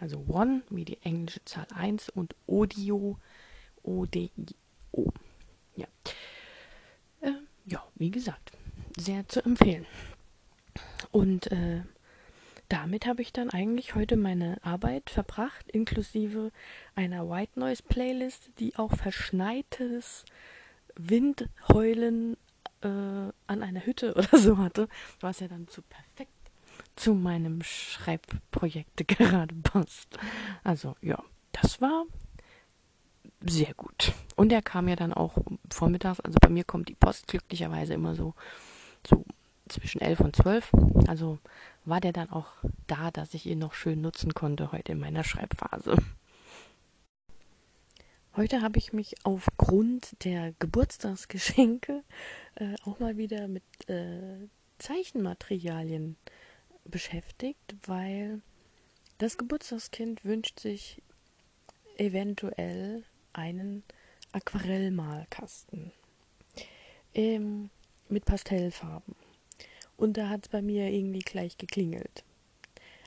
Also 0.00 0.24
One 0.28 0.62
wie 0.70 0.84
die 0.84 1.00
englische 1.02 1.44
Zahl 1.44 1.66
1 1.74 2.10
und 2.10 2.34
Audio 2.46 3.18
O-D-I-O. 3.82 5.12
Ja. 5.76 5.86
Äh, 7.20 7.32
ja, 7.66 7.84
wie 7.96 8.10
gesagt, 8.10 8.52
sehr 8.96 9.26
zu 9.28 9.44
empfehlen. 9.44 9.86
Und 11.10 11.50
äh, 11.52 11.82
damit 12.68 13.06
habe 13.06 13.22
ich 13.22 13.32
dann 13.32 13.50
eigentlich 13.50 13.94
heute 13.94 14.16
meine 14.16 14.62
Arbeit 14.62 15.10
verbracht, 15.10 15.70
inklusive 15.70 16.52
einer 16.94 17.28
White 17.28 17.58
Noise 17.58 17.82
Playlist, 17.82 18.50
die 18.58 18.76
auch 18.76 18.94
verschneites 18.94 20.24
Windheulen 20.96 22.36
äh, 22.82 23.32
an 23.46 23.62
einer 23.62 23.84
Hütte 23.84 24.14
oder 24.16 24.38
so 24.38 24.58
hatte, 24.58 24.88
was 25.20 25.40
ja 25.40 25.48
dann 25.48 25.68
zu 25.68 25.82
perfekt 25.82 26.32
zu 26.96 27.14
meinem 27.14 27.62
Schreibprojekt 27.62 29.06
gerade 29.08 29.54
passt. 29.54 30.18
Also 30.64 30.96
ja, 31.00 31.22
das 31.52 31.80
war 31.80 32.04
sehr 33.40 33.72
gut. 33.74 34.12
Und 34.36 34.52
er 34.52 34.62
kam 34.62 34.88
ja 34.88 34.96
dann 34.96 35.12
auch 35.12 35.38
vormittags, 35.70 36.20
also 36.20 36.36
bei 36.40 36.48
mir 36.48 36.64
kommt 36.64 36.88
die 36.88 36.94
Post 36.94 37.28
glücklicherweise 37.28 37.94
immer 37.94 38.14
so, 38.14 38.34
so 39.06 39.24
zwischen 39.68 40.00
11 40.00 40.20
und 40.20 40.36
12. 40.36 40.72
Also 41.06 41.38
war 41.84 42.00
der 42.00 42.12
dann 42.12 42.30
auch 42.30 42.48
da, 42.86 43.10
dass 43.10 43.34
ich 43.34 43.46
ihn 43.46 43.58
noch 43.58 43.74
schön 43.74 44.00
nutzen 44.00 44.34
konnte 44.34 44.72
heute 44.72 44.92
in 44.92 45.00
meiner 45.00 45.24
Schreibphase. 45.24 45.96
Heute 48.36 48.62
habe 48.62 48.78
ich 48.78 48.92
mich 48.92 49.16
aufgrund 49.24 50.24
der 50.24 50.52
Geburtstagsgeschenke 50.58 52.04
äh, 52.54 52.74
auch 52.84 53.00
mal 53.00 53.16
wieder 53.16 53.48
mit 53.48 53.64
äh, 53.88 54.48
Zeichenmaterialien 54.78 56.16
beschäftigt, 56.84 57.74
weil 57.84 58.40
das 59.18 59.36
Geburtstagskind 59.36 60.24
wünscht 60.24 60.60
sich 60.60 61.02
eventuell 61.96 63.04
einen 63.32 63.82
Aquarellmalkasten 64.32 65.92
ähm, 67.14 67.70
mit 68.08 68.24
Pastellfarben. 68.24 69.16
Und 69.96 70.16
da 70.16 70.28
hat 70.28 70.46
es 70.46 70.48
bei 70.48 70.62
mir 70.62 70.88
irgendwie 70.90 71.18
gleich 71.18 71.58
geklingelt. 71.58 72.24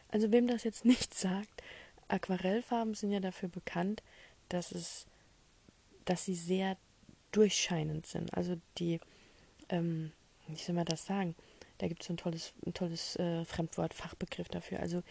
Also 0.09 0.31
wem 0.31 0.47
das 0.47 0.63
jetzt 0.63 0.83
nicht 0.83 1.13
sagt, 1.17 1.63
Aquarellfarben 2.09 2.93
sind 2.93 3.11
ja 3.11 3.21
dafür 3.21 3.47
bekannt, 3.47 4.03
dass 4.49 4.73
es, 4.73 5.05
dass 6.05 6.25
sie 6.25 6.36
sehr 6.36 6.77
durchscheinend 7.31 8.05
sind. 8.05 8.34
Also 8.34 8.58
die, 8.77 9.00
ähm, 9.70 10.12
wie 10.48 10.55
soll 10.55 10.75
man 10.75 10.86
das 10.86 11.05
sagen? 11.05 11.36
Da 11.77 11.88
gibt 11.88 12.01
es 12.01 12.08
so 12.08 12.13
ein 12.13 12.17
tolles, 12.17 12.53
ein 12.65 12.74
tolles 12.74 13.15
äh, 13.15 13.46
Fremdwort, 13.46 13.93
Fachbegriff 13.93 14.50
dafür. 14.50 14.79
Also 14.79 15.01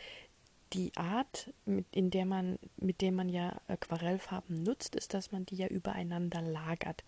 die 0.73 0.93
Art, 0.97 1.53
mit, 1.65 1.87
in 1.91 2.11
der 2.11 2.27
man, 2.27 2.59
mit 2.77 3.01
der 3.01 3.13
man 3.13 3.29
ja 3.29 3.61
Aquarellfarben 3.67 4.63
nutzt, 4.63 4.95
ist, 4.95 5.15
dass 5.15 5.33
man 5.33 5.47
die 5.47 5.57
ja 5.57 5.67
übereinander 5.67 6.43
lagert. 6.43 7.03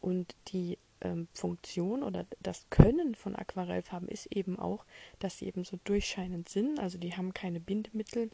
Und 0.00 0.34
die 0.48 0.78
ähm, 1.00 1.28
Funktion 1.32 2.02
oder 2.02 2.26
das 2.40 2.66
Können 2.70 3.14
von 3.14 3.34
Aquarellfarben 3.34 4.08
ist 4.08 4.26
eben 4.26 4.58
auch, 4.58 4.84
dass 5.18 5.38
sie 5.38 5.46
eben 5.46 5.64
so 5.64 5.78
durchscheinend 5.84 6.48
sind. 6.48 6.78
Also 6.78 6.98
die 6.98 7.16
haben 7.16 7.34
keine 7.34 7.60
Bindemittel 7.60 8.30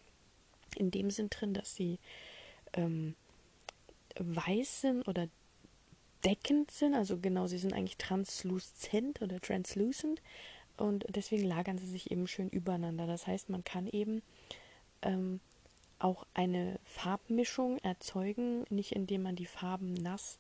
in 0.76 0.90
dem 0.90 1.10
Sinn 1.10 1.30
drin, 1.30 1.54
dass 1.54 1.74
sie 1.74 1.98
ähm, 2.74 3.14
weiß 4.18 4.82
sind 4.82 5.08
oder 5.08 5.28
deckend 6.24 6.70
sind. 6.70 6.94
Also 6.94 7.18
genau, 7.18 7.46
sie 7.46 7.58
sind 7.58 7.72
eigentlich 7.72 7.96
transluzent 7.96 9.22
oder 9.22 9.40
translucent 9.40 10.22
und 10.76 11.04
deswegen 11.08 11.44
lagern 11.44 11.78
sie 11.78 11.86
sich 11.86 12.10
eben 12.10 12.26
schön 12.26 12.48
übereinander. 12.48 13.06
Das 13.06 13.26
heißt, 13.26 13.50
man 13.50 13.64
kann 13.64 13.86
eben 13.86 14.22
ähm, 15.02 15.40
auch 15.98 16.26
eine 16.34 16.78
Farbmischung 16.84 17.78
erzeugen, 17.78 18.64
nicht 18.70 18.92
indem 18.92 19.22
man 19.22 19.36
die 19.36 19.46
Farben 19.46 19.92
nass 19.92 20.38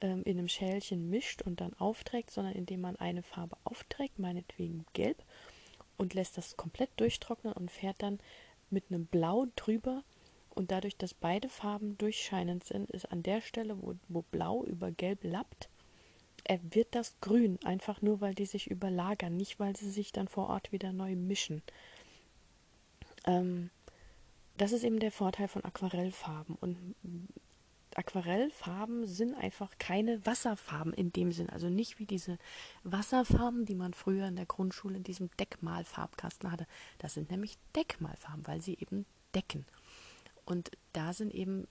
ähm, 0.00 0.22
in 0.24 0.38
einem 0.38 0.48
Schälchen 0.48 1.10
mischt 1.10 1.42
und 1.42 1.60
dann 1.60 1.74
aufträgt, 1.74 2.30
sondern 2.30 2.54
indem 2.54 2.80
man 2.80 2.96
eine 2.96 3.22
Farbe 3.22 3.56
aufträgt, 3.64 4.18
meinetwegen 4.18 4.86
gelb, 4.92 5.22
und 5.96 6.14
lässt 6.14 6.38
das 6.38 6.56
komplett 6.56 6.90
durchtrocknen 6.96 7.52
und 7.52 7.70
fährt 7.70 8.02
dann 8.02 8.18
mit 8.70 8.84
einem 8.88 9.06
Blau 9.06 9.46
drüber. 9.56 10.02
Und 10.54 10.70
dadurch, 10.70 10.96
dass 10.96 11.14
beide 11.14 11.48
Farben 11.48 11.96
durchscheinend 11.98 12.64
sind, 12.64 12.90
ist 12.90 13.10
an 13.10 13.22
der 13.22 13.40
Stelle, 13.40 13.80
wo, 13.80 13.94
wo 14.08 14.22
Blau 14.22 14.64
über 14.64 14.90
Gelb 14.90 15.24
lappt, 15.24 15.68
wird 16.70 16.94
das 16.94 17.14
grün, 17.20 17.58
einfach 17.64 18.02
nur 18.02 18.20
weil 18.20 18.34
die 18.34 18.46
sich 18.46 18.70
überlagern, 18.70 19.36
nicht 19.36 19.60
weil 19.60 19.76
sie 19.76 19.90
sich 19.90 20.12
dann 20.12 20.28
vor 20.28 20.48
Ort 20.48 20.72
wieder 20.72 20.92
neu 20.92 21.14
mischen. 21.14 21.62
Ähm, 23.26 23.70
das 24.58 24.72
ist 24.72 24.84
eben 24.84 24.98
der 24.98 25.12
Vorteil 25.12 25.48
von 25.48 25.64
Aquarellfarben. 25.64 26.56
Und 26.60 26.94
Aquarellfarben 27.94 29.06
sind 29.06 29.34
einfach 29.34 29.70
keine 29.78 30.24
Wasserfarben 30.26 30.92
in 30.92 31.12
dem 31.12 31.32
Sinn. 31.32 31.48
Also 31.48 31.68
nicht 31.68 31.98
wie 31.98 32.06
diese 32.06 32.38
Wasserfarben, 32.84 33.64
die 33.64 33.74
man 33.74 33.94
früher 33.94 34.26
in 34.26 34.36
der 34.36 34.46
Grundschule 34.46 34.96
in 34.96 35.04
diesem 35.04 35.30
Deckmalfarbkasten 35.38 36.50
hatte. 36.50 36.66
Das 36.98 37.14
sind 37.14 37.30
nämlich 37.30 37.56
Deckmalfarben, 37.74 38.46
weil 38.46 38.60
sie 38.60 38.74
eben 38.74 39.06
decken. 39.34 39.64
Und 40.44 40.70
da 40.92 41.12
sind 41.12 41.32
eben 41.34 41.66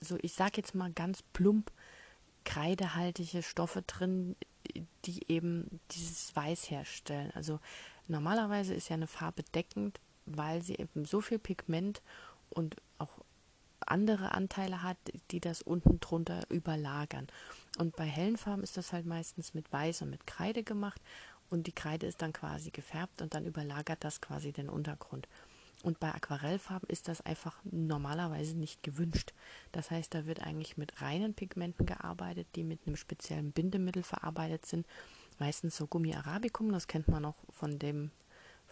so, 0.00 0.18
ich 0.20 0.32
sage 0.32 0.54
jetzt 0.56 0.74
mal 0.74 0.92
ganz 0.92 1.22
plump, 1.32 1.72
kreidehaltige 2.44 3.42
Stoffe 3.42 3.82
drin, 3.82 4.36
die 5.04 5.30
eben 5.30 5.80
dieses 5.90 6.34
Weiß 6.34 6.70
herstellen. 6.70 7.30
Also 7.34 7.60
normalerweise 8.08 8.74
ist 8.74 8.88
ja 8.88 8.94
eine 8.94 9.06
Farbe 9.06 9.42
deckend, 9.54 10.00
weil 10.26 10.62
sie 10.62 10.74
eben 10.74 11.04
so 11.04 11.20
viel 11.20 11.38
Pigment 11.38 12.02
und 12.50 12.76
auch 12.98 13.20
andere 13.86 14.32
Anteile 14.32 14.82
hat, 14.82 14.96
die 15.30 15.40
das 15.40 15.62
unten 15.62 16.00
drunter 16.00 16.44
überlagern. 16.50 17.26
Und 17.78 17.96
bei 17.96 18.04
hellen 18.04 18.36
Farben 18.36 18.62
ist 18.62 18.76
das 18.76 18.92
halt 18.92 19.06
meistens 19.06 19.54
mit 19.54 19.72
Weiß 19.72 20.02
und 20.02 20.10
mit 20.10 20.26
Kreide 20.26 20.62
gemacht 20.62 21.00
und 21.50 21.66
die 21.66 21.72
Kreide 21.72 22.06
ist 22.06 22.22
dann 22.22 22.32
quasi 22.32 22.70
gefärbt 22.70 23.22
und 23.22 23.34
dann 23.34 23.44
überlagert 23.44 24.04
das 24.04 24.20
quasi 24.20 24.52
den 24.52 24.68
Untergrund. 24.68 25.28
Und 25.82 25.98
bei 25.98 26.14
Aquarellfarben 26.14 26.88
ist 26.88 27.08
das 27.08 27.20
einfach 27.20 27.60
normalerweise 27.64 28.56
nicht 28.56 28.82
gewünscht. 28.82 29.34
Das 29.72 29.90
heißt, 29.90 30.14
da 30.14 30.26
wird 30.26 30.40
eigentlich 30.40 30.76
mit 30.76 31.02
reinen 31.02 31.34
Pigmenten 31.34 31.86
gearbeitet, 31.86 32.46
die 32.54 32.62
mit 32.62 32.86
einem 32.86 32.96
speziellen 32.96 33.52
Bindemittel 33.52 34.02
verarbeitet 34.02 34.64
sind. 34.64 34.86
Meistens 35.38 35.76
so 35.76 35.86
Gummi 35.86 36.14
Arabicum, 36.14 36.70
das 36.72 36.86
kennt 36.86 37.08
man 37.08 37.24
auch 37.24 37.36
von 37.50 37.78
dem 37.78 38.10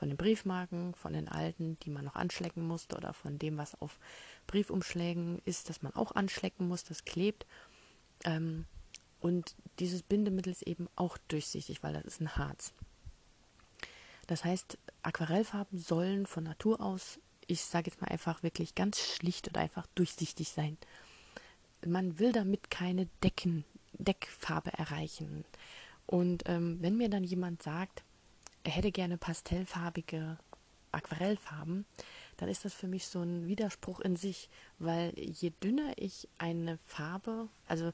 von 0.00 0.09
den 0.09 0.17
Briefmarken, 0.17 0.95
von 0.95 1.12
den 1.12 1.29
alten, 1.29 1.79
die 1.81 1.90
man 1.90 2.07
noch 2.07 2.14
anschlecken 2.14 2.67
musste 2.67 2.97
oder 2.97 3.12
von 3.12 3.38
dem, 3.38 3.59
was 3.59 3.79
auf 3.83 3.99
Briefumschlägen 4.47 5.40
ist, 5.45 5.69
dass 5.69 5.83
man 5.83 5.95
auch 5.95 6.12
anschlecken 6.12 6.69
muss, 6.69 6.85
das 6.85 7.05
klebt. 7.05 7.47
Ähm, 8.25 8.64
und 9.21 9.55
dieses 9.79 10.02
Bindemittel 10.02 10.52
ist 10.52 10.62
eben 10.62 10.88
auch 10.97 11.19
durchsichtig, 11.29 11.83
weil 11.83 11.93
das 11.93 12.05
ist 12.05 12.23
ein 12.23 12.35
Harz. 12.37 12.73
Das 14.31 14.45
heißt, 14.45 14.79
Aquarellfarben 15.03 15.81
sollen 15.81 16.25
von 16.25 16.45
Natur 16.45 16.81
aus, 16.81 17.19
ich 17.49 17.63
sage 17.63 17.91
jetzt 17.91 18.01
mal 18.01 18.07
einfach 18.07 18.45
wirklich 18.45 18.77
ganz 18.77 19.01
schlicht 19.01 19.49
und 19.49 19.59
einfach 19.59 19.89
durchsichtig 19.97 20.51
sein. 20.51 20.79
Man 21.85 22.21
will 22.21 22.31
damit 22.31 22.71
keine 22.71 23.09
Decken, 23.25 23.65
Deckfarbe 23.95 24.73
erreichen. 24.73 25.45
Und 26.07 26.45
ähm, 26.47 26.79
wenn 26.81 26.97
mir 26.97 27.11
dann 27.11 27.25
jemand 27.25 27.61
sagt, 27.65 28.05
er 28.63 28.71
hätte 28.71 28.93
gerne 28.93 29.19
pastellfarbige 29.19 30.39
Aquarellfarben, 30.93 31.85
dann 32.37 32.49
ist 32.49 32.65
das 32.65 32.73
für 32.73 32.87
mich 32.87 33.09
so 33.09 33.23
ein 33.23 33.49
Widerspruch 33.49 33.99
in 33.99 34.15
sich, 34.15 34.49
weil 34.79 35.13
je 35.19 35.51
dünner 35.61 35.93
ich 35.97 36.29
eine 36.39 36.79
Farbe, 36.87 37.49
also 37.67 37.93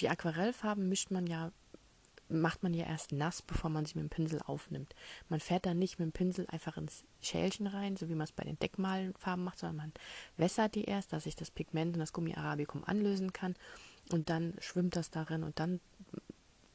die 0.00 0.08
Aquarellfarben 0.08 0.88
mischt 0.88 1.10
man 1.10 1.26
ja 1.26 1.52
macht 2.28 2.62
man 2.62 2.74
ja 2.74 2.86
erst 2.86 3.12
nass, 3.12 3.42
bevor 3.42 3.70
man 3.70 3.84
sie 3.84 3.98
mit 3.98 4.04
dem 4.04 4.10
Pinsel 4.10 4.40
aufnimmt. 4.44 4.94
Man 5.28 5.40
fährt 5.40 5.66
dann 5.66 5.78
nicht 5.78 5.98
mit 5.98 6.06
dem 6.06 6.12
Pinsel 6.12 6.46
einfach 6.48 6.76
ins 6.76 7.04
Schälchen 7.20 7.66
rein, 7.66 7.96
so 7.96 8.08
wie 8.08 8.14
man 8.14 8.24
es 8.24 8.32
bei 8.32 8.44
den 8.44 8.58
Deckmalfarben 8.58 9.44
macht, 9.44 9.58
sondern 9.58 9.76
man 9.76 9.92
wässert 10.36 10.74
die 10.74 10.84
erst, 10.84 11.12
dass 11.12 11.24
sich 11.24 11.36
das 11.36 11.50
Pigment 11.50 11.94
und 11.94 12.00
das 12.00 12.12
Gummi 12.12 12.34
Arabicum 12.34 12.84
anlösen 12.84 13.32
kann 13.32 13.54
und 14.10 14.30
dann 14.30 14.54
schwimmt 14.60 14.96
das 14.96 15.10
darin 15.10 15.42
und 15.42 15.58
dann 15.58 15.80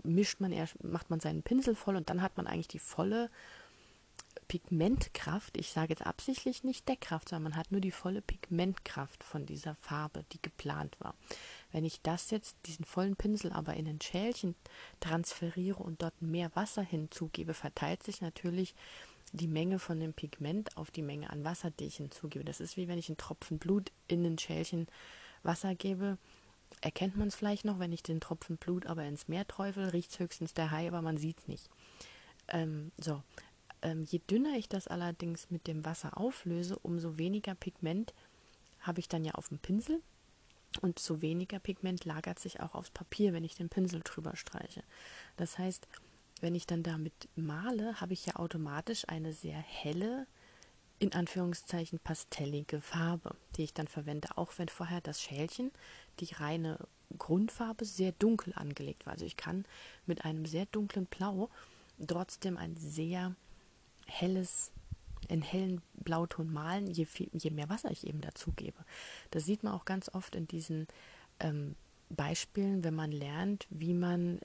mischt 0.04 0.40
man 0.42 0.52
erst, 0.52 0.84
macht 0.84 1.10
man 1.10 1.20
seinen 1.20 1.44
Pinsel 1.44 1.76
voll 1.76 1.96
und 1.96 2.10
dann 2.10 2.22
hat 2.22 2.38
man 2.38 2.48
eigentlich 2.48 2.68
die 2.68 2.80
volle 2.80 3.30
Pigmentkraft. 4.48 5.58
Ich 5.58 5.72
sage 5.72 5.94
jetzt 5.94 6.06
absichtlich 6.06 6.64
nicht 6.64 6.88
Deckkraft, 6.88 7.30
sondern 7.30 7.52
man 7.52 7.60
hat 7.60 7.72
nur 7.72 7.82
die 7.82 7.92
volle 7.92 8.22
Pigmentkraft 8.22 9.24
von 9.24 9.46
dieser 9.46 9.76
Farbe, 9.76 10.26
die 10.32 10.42
geplant 10.42 10.96
war. 11.00 11.16
Wenn 11.74 11.86
ich 11.86 12.02
das 12.02 12.30
jetzt, 12.30 12.56
diesen 12.68 12.86
vollen 12.86 13.16
Pinsel 13.16 13.52
aber 13.52 13.74
in 13.74 13.88
ein 13.88 14.00
Schälchen 14.00 14.56
transferiere 15.00 15.82
und 15.82 16.04
dort 16.04 16.22
mehr 16.22 16.56
Wasser 16.56 16.84
hinzugebe, 16.84 17.56
verteilt 17.56 18.04
sich 18.04 18.22
natürlich 18.22 18.76
die 19.32 19.48
Menge 19.48 19.80
von 19.80 20.00
dem 20.00 20.14
Pigment 20.14 20.78
auf 20.78 20.92
die 20.92 21.02
Menge 21.02 21.32
an 21.32 21.44
Wasser, 21.44 21.72
die 21.72 21.86
ich 21.86 21.98
hinzugebe. 21.98 22.46
Das 22.46 22.60
ist 22.60 22.78
wie 22.78 22.88
wenn 22.88 23.00
ich 23.00 23.10
einen 23.10 23.18
Tropfen 23.18 23.58
Blut 23.58 23.92
in 24.08 24.24
ein 24.24 24.38
Schälchen 24.38 24.88
Wasser 25.42 25.74
gebe. 25.74 26.20
Erkennt 26.82 27.18
man 27.18 27.30
es 27.30 27.36
vielleicht 27.36 27.66
noch, 27.66 27.80
wenn 27.80 27.92
ich 27.92 28.04
den 28.04 28.22
Tropfen 28.22 28.58
Blut 28.58 28.86
aber 28.86 29.04
ins 29.06 29.28
Meer 29.28 29.48
träufel, 29.48 29.90
riecht 29.90 30.12
es 30.12 30.20
höchstens 30.20 30.54
der 30.54 30.70
Hai, 30.70 30.88
aber 30.88 31.02
man 31.02 31.18
sieht 31.18 31.40
es 31.40 31.48
nicht. 31.48 31.72
Ähm, 32.50 32.92
so, 33.02 33.24
ähm, 33.82 34.04
je 34.04 34.20
dünner 34.20 34.58
ich 34.58 34.70
das 34.70 34.88
allerdings 34.88 35.50
mit 35.50 35.66
dem 35.66 35.86
Wasser 35.86 36.18
auflöse, 36.20 36.78
umso 36.78 37.18
weniger 37.18 37.56
Pigment 37.56 38.14
habe 38.82 39.00
ich 39.00 39.08
dann 39.08 39.26
ja 39.26 39.34
auf 39.34 39.50
dem 39.50 39.58
Pinsel 39.58 40.02
und 40.80 41.00
so 41.00 41.22
weniger 41.22 41.60
Pigment 41.60 42.06
lagert 42.06 42.40
sich 42.40 42.60
auch 42.60 42.76
aufs 42.76 42.92
Papier, 42.92 43.34
wenn 43.34 43.44
ich 43.44 43.56
den 43.56 43.70
Pinsel 43.70 44.02
drüber 44.04 44.36
streiche. 44.36 44.84
Das 45.38 45.58
heißt, 45.58 45.88
wenn 46.42 46.56
ich 46.56 46.68
dann 46.68 46.84
damit 46.84 47.14
male, 47.36 48.00
habe 48.02 48.14
ich 48.14 48.26
ja 48.26 48.36
automatisch 48.36 49.08
eine 49.08 49.34
sehr 49.34 49.58
helle, 49.58 50.28
in 51.00 51.14
Anführungszeichen 51.14 52.00
pastellige 52.00 52.82
Farbe, 52.82 53.36
die 53.56 53.64
ich 53.64 53.74
dann 53.74 53.88
verwende, 53.88 54.38
auch 54.38 54.54
wenn 54.58 54.70
vorher 54.70 55.02
das 55.02 55.22
Schälchen, 55.22 55.72
die 56.20 56.34
reine 56.34 56.80
Grundfarbe, 57.18 57.86
sehr 57.86 58.12
dunkel 58.14 58.54
angelegt 58.56 59.06
war. 59.06 59.14
Also 59.14 59.26
ich 59.26 59.38
kann 59.38 59.66
mit 60.06 60.26
einem 60.26 60.46
sehr 60.46 60.66
dunklen 60.68 61.06
Blau 61.06 61.50
trotzdem 62.08 62.58
ein 62.58 62.76
sehr 62.78 63.36
helles 64.06 64.72
in 65.30 65.42
hellen 65.42 65.82
Blauton 65.96 66.52
malen, 66.52 66.88
je, 66.88 67.06
viel, 67.06 67.30
je 67.34 67.52
mehr 67.52 67.70
Wasser 67.70 67.92
ich 67.92 68.08
eben 68.08 68.22
dazu 68.22 68.52
gebe. 68.56 68.78
Das 69.32 69.46
sieht 69.46 69.64
man 69.64 69.74
auch 69.74 69.86
ganz 69.86 70.10
oft 70.10 70.36
in 70.36 70.48
diesen 70.48 70.88
ähm, 71.40 71.76
Beispielen, 72.10 72.84
wenn 72.84 72.96
man 72.96 73.12
lernt, 73.12 73.68
wie 73.70 73.94
man 73.94 74.40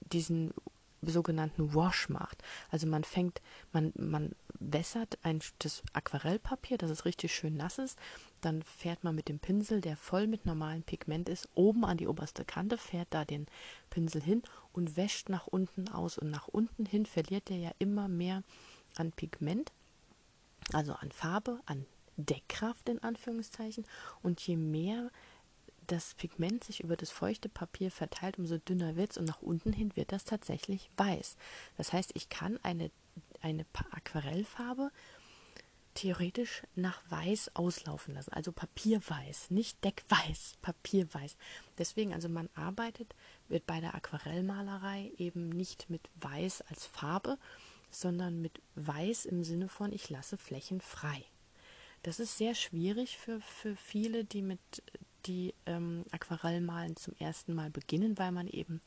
diesen 0.00 0.52
sogenannten 1.02 1.74
Wash 1.74 2.08
macht. 2.08 2.42
Also 2.70 2.86
man 2.86 3.04
fängt, 3.04 3.40
man, 3.72 3.92
man 3.96 4.32
wässert 4.58 5.18
ein, 5.22 5.40
das 5.58 5.82
Aquarellpapier, 5.92 6.78
dass 6.78 6.90
es 6.90 7.04
richtig 7.04 7.34
schön 7.34 7.56
nass 7.56 7.78
ist. 7.78 7.98
Dann 8.40 8.62
fährt 8.62 9.02
man 9.02 9.14
mit 9.14 9.28
dem 9.28 9.38
Pinsel, 9.38 9.80
der 9.80 9.96
voll 9.96 10.26
mit 10.26 10.46
normalem 10.46 10.82
Pigment 10.82 11.28
ist, 11.28 11.48
oben 11.54 11.84
an 11.84 11.96
die 11.96 12.06
oberste 12.06 12.44
Kante, 12.44 12.78
fährt 12.78 13.08
da 13.10 13.24
den 13.24 13.46
Pinsel 13.90 14.22
hin 14.22 14.42
und 14.72 14.96
wäscht 14.96 15.28
nach 15.28 15.46
unten 15.46 15.88
aus. 15.88 16.18
Und 16.18 16.30
nach 16.30 16.48
unten 16.48 16.86
hin 16.86 17.06
verliert 17.06 17.50
er 17.50 17.58
ja 17.58 17.70
immer 17.78 18.08
mehr 18.08 18.42
an 18.96 19.12
Pigment 19.12 19.72
also 20.72 20.92
an 20.94 21.12
Farbe, 21.12 21.60
an 21.66 21.86
Deckkraft 22.16 22.88
in 22.88 23.02
Anführungszeichen. 23.02 23.84
Und 24.22 24.40
je 24.46 24.56
mehr 24.56 25.10
das 25.86 26.14
Pigment 26.14 26.64
sich 26.64 26.82
über 26.82 26.96
das 26.96 27.10
feuchte 27.10 27.48
Papier 27.48 27.90
verteilt, 27.90 28.38
umso 28.38 28.58
dünner 28.58 28.96
wird 28.96 29.12
es 29.12 29.18
und 29.18 29.24
nach 29.24 29.42
unten 29.42 29.72
hin 29.72 29.94
wird 29.96 30.12
das 30.12 30.24
tatsächlich 30.24 30.90
weiß. 30.96 31.36
Das 31.76 31.92
heißt, 31.92 32.12
ich 32.14 32.28
kann 32.28 32.58
eine, 32.62 32.90
eine 33.40 33.66
Aquarellfarbe 33.90 34.90
theoretisch 35.94 36.62
nach 36.74 37.02
weiß 37.10 37.50
auslaufen 37.54 38.14
lassen, 38.14 38.32
also 38.32 38.50
Papierweiß, 38.52 39.50
nicht 39.50 39.82
Deckweiß, 39.84 40.54
Papierweiß. 40.62 41.36
Deswegen, 41.76 42.14
also 42.14 42.28
man 42.28 42.48
arbeitet 42.54 43.14
wird 43.48 43.66
bei 43.66 43.80
der 43.80 43.94
Aquarellmalerei 43.94 45.12
eben 45.18 45.50
nicht 45.50 45.90
mit 45.90 46.08
Weiß 46.14 46.62
als 46.62 46.86
Farbe, 46.86 47.38
sondern 47.94 48.40
mit 48.40 48.60
weiß 48.74 49.26
im 49.26 49.44
Sinne 49.44 49.68
von 49.68 49.92
ich 49.92 50.10
lasse 50.10 50.36
Flächen 50.36 50.80
frei. 50.80 51.24
Das 52.02 52.18
ist 52.18 52.36
sehr 52.36 52.54
schwierig 52.54 53.16
für, 53.16 53.40
für 53.40 53.76
viele, 53.76 54.24
die 54.24 54.42
mit 54.42 54.60
die 55.26 55.54
ähm, 55.66 56.04
Aquarellmalen 56.10 56.96
zum 56.96 57.14
ersten 57.18 57.54
Mal 57.54 57.70
beginnen, 57.70 58.18
weil 58.18 58.32
man 58.32 58.48
eben 58.48 58.80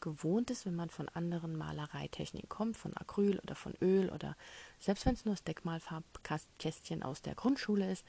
gewohnt 0.00 0.50
ist, 0.50 0.64
wenn 0.64 0.74
man 0.74 0.90
von 0.90 1.08
anderen 1.10 1.56
Malereitechniken 1.56 2.48
kommt, 2.48 2.76
von 2.76 2.96
Acryl 2.96 3.38
oder 3.40 3.54
von 3.54 3.74
Öl 3.82 4.08
oder 4.10 4.36
selbst 4.78 5.06
wenn 5.06 5.14
es 5.14 5.24
nur 5.24 5.34
das 5.34 5.44
Deckmalfarbkästchen 5.44 7.02
aus 7.02 7.20
der 7.20 7.34
Grundschule 7.34 7.90
ist, 7.92 8.04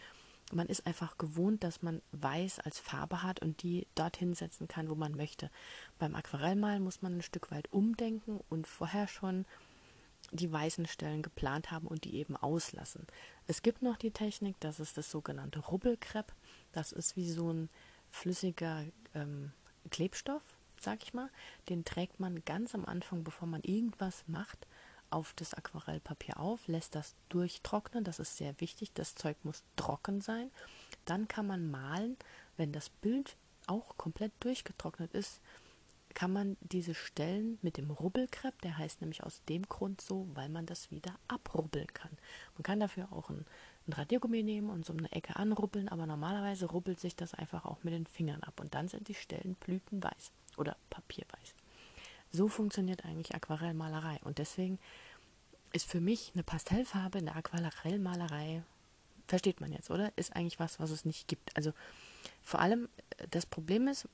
man 0.52 0.68
ist 0.68 0.86
einfach 0.86 1.18
gewohnt, 1.18 1.64
dass 1.64 1.82
man 1.82 2.02
Weiß 2.12 2.60
als 2.60 2.80
Farbe 2.80 3.24
hat 3.24 3.42
und 3.42 3.64
die 3.64 3.88
dorthin 3.96 4.34
setzen 4.34 4.68
kann, 4.68 4.90
wo 4.90 4.96
man 4.96 5.16
möchte. 5.16 5.50
Beim 6.00 6.16
Aquarellmalen 6.16 6.84
muss 6.84 7.02
man 7.02 7.18
ein 7.18 7.22
Stück 7.22 7.52
weit 7.52 7.72
umdenken 7.72 8.40
und 8.50 8.68
vorher 8.68 9.08
schon 9.08 9.46
die 10.34 10.52
weißen 10.52 10.88
Stellen 10.88 11.22
geplant 11.22 11.72
haben 11.72 11.88
und 11.88 12.04
die 12.04 12.16
eben 12.16 12.36
auslassen. 12.36 13.08
Es 13.48 13.62
gibt 13.62 13.82
noch 13.82 13.98
die 13.98 14.12
Technik, 14.12 14.60
das 14.60 14.80
ist 14.80 14.98
das 14.98 15.10
sogenannte 15.10 15.60
Rubbelkrepp. 15.60 16.34
Das 16.72 16.92
ist 16.92 17.16
wie 17.16 17.30
so 17.30 17.52
ein 17.52 17.70
flüssiger 18.10 18.84
ähm, 19.14 19.52
Klebstoff, 19.90 20.44
sag 20.80 21.04
ich 21.04 21.14
mal. 21.14 21.30
Den 21.70 21.86
trägt 21.86 22.20
man 22.20 22.44
ganz 22.46 22.74
am 22.74 22.86
Anfang, 22.86 23.24
bevor 23.24 23.48
man 23.48 23.62
irgendwas 23.62 24.24
macht, 24.28 24.68
auf 25.10 25.34
das 25.36 25.54
Aquarellpapier 25.54 26.40
auf, 26.40 26.68
lässt 26.68 26.96
das 26.96 27.16
durchtrocknen. 27.30 28.04
Das 28.04 28.20
ist 28.20 28.38
sehr 28.38 28.60
wichtig. 28.60 28.94
Das 28.94 29.14
Zeug 29.14 29.38
muss 29.44 29.64
trocken 29.76 30.22
sein. 30.22 30.50
Dann 31.06 31.28
kann 31.28 31.46
man 31.46 31.70
malen, 31.70 32.18
wenn 32.58 32.72
das 32.72 32.90
Bild 32.90 33.38
auch 33.68 33.96
komplett 33.98 34.32
durchgetrocknet 34.40 35.14
ist, 35.14 35.40
kann 36.14 36.32
man 36.32 36.58
diese 36.62 36.94
Stellen 36.94 37.58
mit 37.62 37.78
dem 37.78 37.92
Rubbelkrepp, 37.92 38.62
der 38.62 38.78
heißt 38.78 39.02
nämlich 39.02 39.24
aus 39.24 39.42
dem 39.50 39.64
Grund 39.64 40.02
so, 40.02 40.28
weil 40.34 40.50
man 40.50 40.66
das 40.66 40.92
wieder 40.92 41.16
abrubbeln 41.28 41.88
kann. 41.94 42.12
Man 42.56 42.64
kann 42.64 42.80
dafür 42.80 43.12
auch 43.12 43.30
ein, 43.30 43.46
ein 43.88 43.94
Radiergummi 43.94 44.44
nehmen 44.44 44.70
und 44.70 44.86
so 44.86 44.94
eine 44.94 45.12
Ecke 45.12 45.36
anrubbeln, 45.36 45.90
aber 45.90 46.06
normalerweise 46.06 46.68
rubbelt 46.68 47.00
sich 47.00 47.16
das 47.16 47.34
einfach 47.34 47.66
auch 47.66 47.84
mit 47.84 47.94
den 47.94 48.06
Fingern 48.06 48.44
ab 48.44 48.60
und 48.60 48.76
dann 48.76 48.88
sind 48.88 49.08
die 49.08 49.16
Stellen 49.16 49.56
blütenweiß 49.56 50.32
oder 50.58 50.78
papierweiß. 50.90 51.56
So 52.32 52.48
funktioniert 52.48 53.06
eigentlich 53.06 53.36
Aquarellmalerei 53.36 54.20
und 54.24 54.38
deswegen 54.38 54.80
ist 55.72 55.90
für 55.90 56.02
mich 56.02 56.32
eine 56.34 56.44
Pastellfarbe 56.44 57.20
in 57.20 57.26
der 57.26 57.36
Aquarellmalerei, 57.36 58.64
versteht 59.28 59.62
man 59.62 59.72
jetzt, 59.72 59.90
oder? 59.90 60.12
Ist 60.16 60.36
eigentlich 60.36 60.60
was, 60.60 60.80
was 60.80 60.92
es 60.92 61.06
nicht 61.06 61.28
gibt. 61.28 61.56
Also 61.56 61.74
vor 62.42 62.60
allem 62.60 62.90
äh, 63.18 63.28
das 63.30 63.46
Problem 63.46 63.88
ist, 63.88 64.08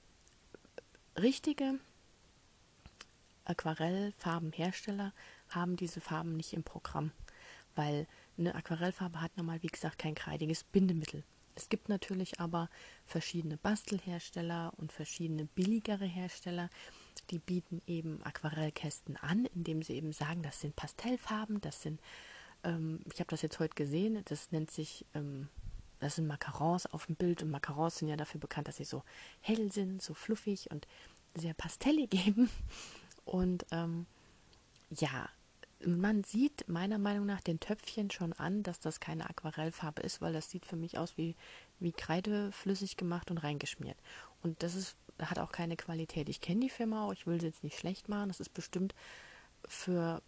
richtige 1.18 1.80
Aquarellfarbenhersteller 3.50 5.14
haben 5.50 5.76
diese 5.76 6.02
Farben 6.02 6.36
nicht 6.38 6.54
im 6.54 6.64
Programm, 6.64 7.12
weil 7.76 8.08
eine 8.38 8.56
Aquarellfarbe 8.56 9.22
hat 9.22 9.36
normal, 9.38 9.62
wie 9.64 9.68
gesagt, 9.68 9.98
kein 9.98 10.16
kreidiges 10.16 10.64
Bindemittel. 10.64 11.24
Es 11.56 11.68
gibt 11.68 11.90
natürlich 11.90 12.40
aber 12.40 12.70
verschiedene 13.06 13.58
Bastelhersteller 13.58 14.72
und 14.78 14.94
verschiedene 14.94 15.46
billigere 15.46 16.06
Hersteller, 16.06 16.70
die 17.32 17.40
bieten 17.40 17.82
eben 17.86 18.24
Aquarellkästen 18.24 19.18
an, 19.18 19.46
indem 19.54 19.84
sie 19.84 19.96
eben 19.96 20.14
sagen, 20.14 20.42
das 20.42 20.62
sind 20.62 20.76
Pastellfarben, 20.76 21.60
das 21.60 21.82
sind, 21.82 22.00
ähm, 22.64 23.02
ich 23.12 23.20
habe 23.20 23.30
das 23.30 23.42
jetzt 23.42 23.60
heute 23.60 23.76
gesehen, 23.76 24.22
das 24.26 24.52
nennt 24.52 24.72
sich, 24.72 25.06
ähm, 25.14 25.50
das 26.00 26.16
sind 26.16 26.28
Macarons 26.28 26.86
auf 26.86 27.08
dem 27.08 27.16
Bild 27.16 27.44
und 27.44 27.50
Macarons 27.50 27.98
sind 27.98 28.08
ja 28.08 28.16
dafür 28.16 28.40
bekannt, 28.40 28.70
dass 28.70 28.78
sie 28.78 28.86
so 28.86 29.04
hell 29.42 29.70
sind, 29.72 30.02
so 30.02 30.14
fluffig 30.14 30.72
und 30.72 30.88
sehr 31.36 31.54
pastellig 31.54 32.10
geben. 32.12 32.50
Und 33.30 33.64
ähm, 33.70 34.08
ja, 34.90 35.30
man 35.86 36.24
sieht 36.24 36.68
meiner 36.68 36.98
Meinung 36.98 37.28
nach 37.28 37.42
den 37.42 37.60
Töpfchen 37.60 38.10
schon 38.10 38.34
an, 38.34 38.64
dass 38.64 38.80
das 38.80 39.00
keine 39.00 39.30
Aquarellfarbe 39.30 40.02
ist, 40.02 40.20
weil 40.20 40.34
das 40.34 40.50
sieht 40.50 40.66
für 40.66 40.76
mich 40.76 40.98
aus 40.98 41.16
wie, 41.16 41.36
wie 41.80 41.92
Kreide 41.92 42.52
flüssig 42.52 42.98
gemacht 42.98 43.30
und 43.30 43.38
reingeschmiert. 43.38 43.98
Und 44.42 44.64
das 44.64 44.74
ist, 44.74 44.96
hat 45.20 45.38
auch 45.38 45.52
keine 45.52 45.78
Qualität. 45.78 46.28
Ich 46.28 46.42
kenne 46.42 46.62
die 46.62 46.72
Firma 46.72 47.06
auch, 47.06 47.14
ich 47.14 47.28
will 47.28 47.40
sie 47.40 47.46
jetzt 47.46 47.64
nicht 47.64 47.78
schlecht 47.78 48.10
machen. 48.10 48.30
Das 48.30 48.40
ist 48.40 48.52
bestimmt 48.56 48.96
für, 49.68 50.24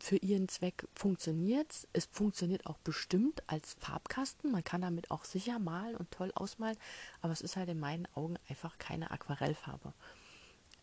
für 0.00 0.16
ihren 0.16 0.48
Zweck 0.48 0.88
funktioniert. 0.96 1.86
Es 1.92 2.06
funktioniert 2.10 2.66
auch 2.66 2.78
bestimmt 2.78 3.44
als 3.46 3.76
Farbkasten. 3.78 4.50
Man 4.50 4.64
kann 4.64 4.80
damit 4.80 5.12
auch 5.12 5.24
sicher 5.24 5.60
malen 5.60 5.94
und 5.94 6.10
toll 6.10 6.32
ausmalen, 6.34 6.78
aber 7.20 7.32
es 7.32 7.42
ist 7.42 7.56
halt 7.56 7.68
in 7.68 7.78
meinen 7.78 8.08
Augen 8.16 8.38
einfach 8.48 8.76
keine 8.78 9.12
Aquarellfarbe. 9.12 9.94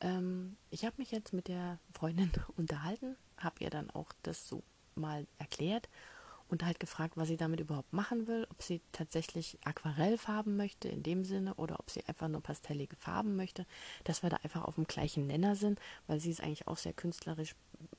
Ähm, 0.01 0.57
ich 0.69 0.85
habe 0.85 0.95
mich 0.97 1.11
jetzt 1.11 1.33
mit 1.33 1.47
der 1.47 1.79
Freundin 1.93 2.31
unterhalten, 2.57 3.15
habe 3.37 3.63
ihr 3.63 3.69
dann 3.69 3.89
auch 3.89 4.11
das 4.23 4.47
so 4.47 4.63
mal 4.95 5.27
erklärt 5.37 5.89
und 6.47 6.63
halt 6.63 6.79
gefragt, 6.79 7.17
was 7.17 7.27
sie 7.27 7.37
damit 7.37 7.59
überhaupt 7.59 7.91
machen 7.91 8.27
will, 8.27 8.45
ob 8.51 8.61
sie 8.61 8.81
tatsächlich 8.91 9.57
Aquarellfarben 9.65 10.55
möchte 10.55 10.87
in 10.87 11.01
dem 11.01 11.23
Sinne 11.23 11.55
oder 11.55 11.79
ob 11.79 11.89
sie 11.89 12.05
einfach 12.05 12.27
nur 12.27 12.41
pastellige 12.41 12.95
Farben 12.95 13.35
möchte, 13.35 13.65
dass 14.03 14.21
wir 14.21 14.29
da 14.29 14.37
einfach 14.37 14.63
auf 14.63 14.75
dem 14.75 14.85
gleichen 14.85 15.27
Nenner 15.27 15.55
sind, 15.55 15.79
weil 16.07 16.19
sie 16.19 16.29
ist 16.29 16.41
eigentlich 16.41 16.67
auch 16.67 16.77
sehr 16.77 16.93
künstlerisch 16.93 17.55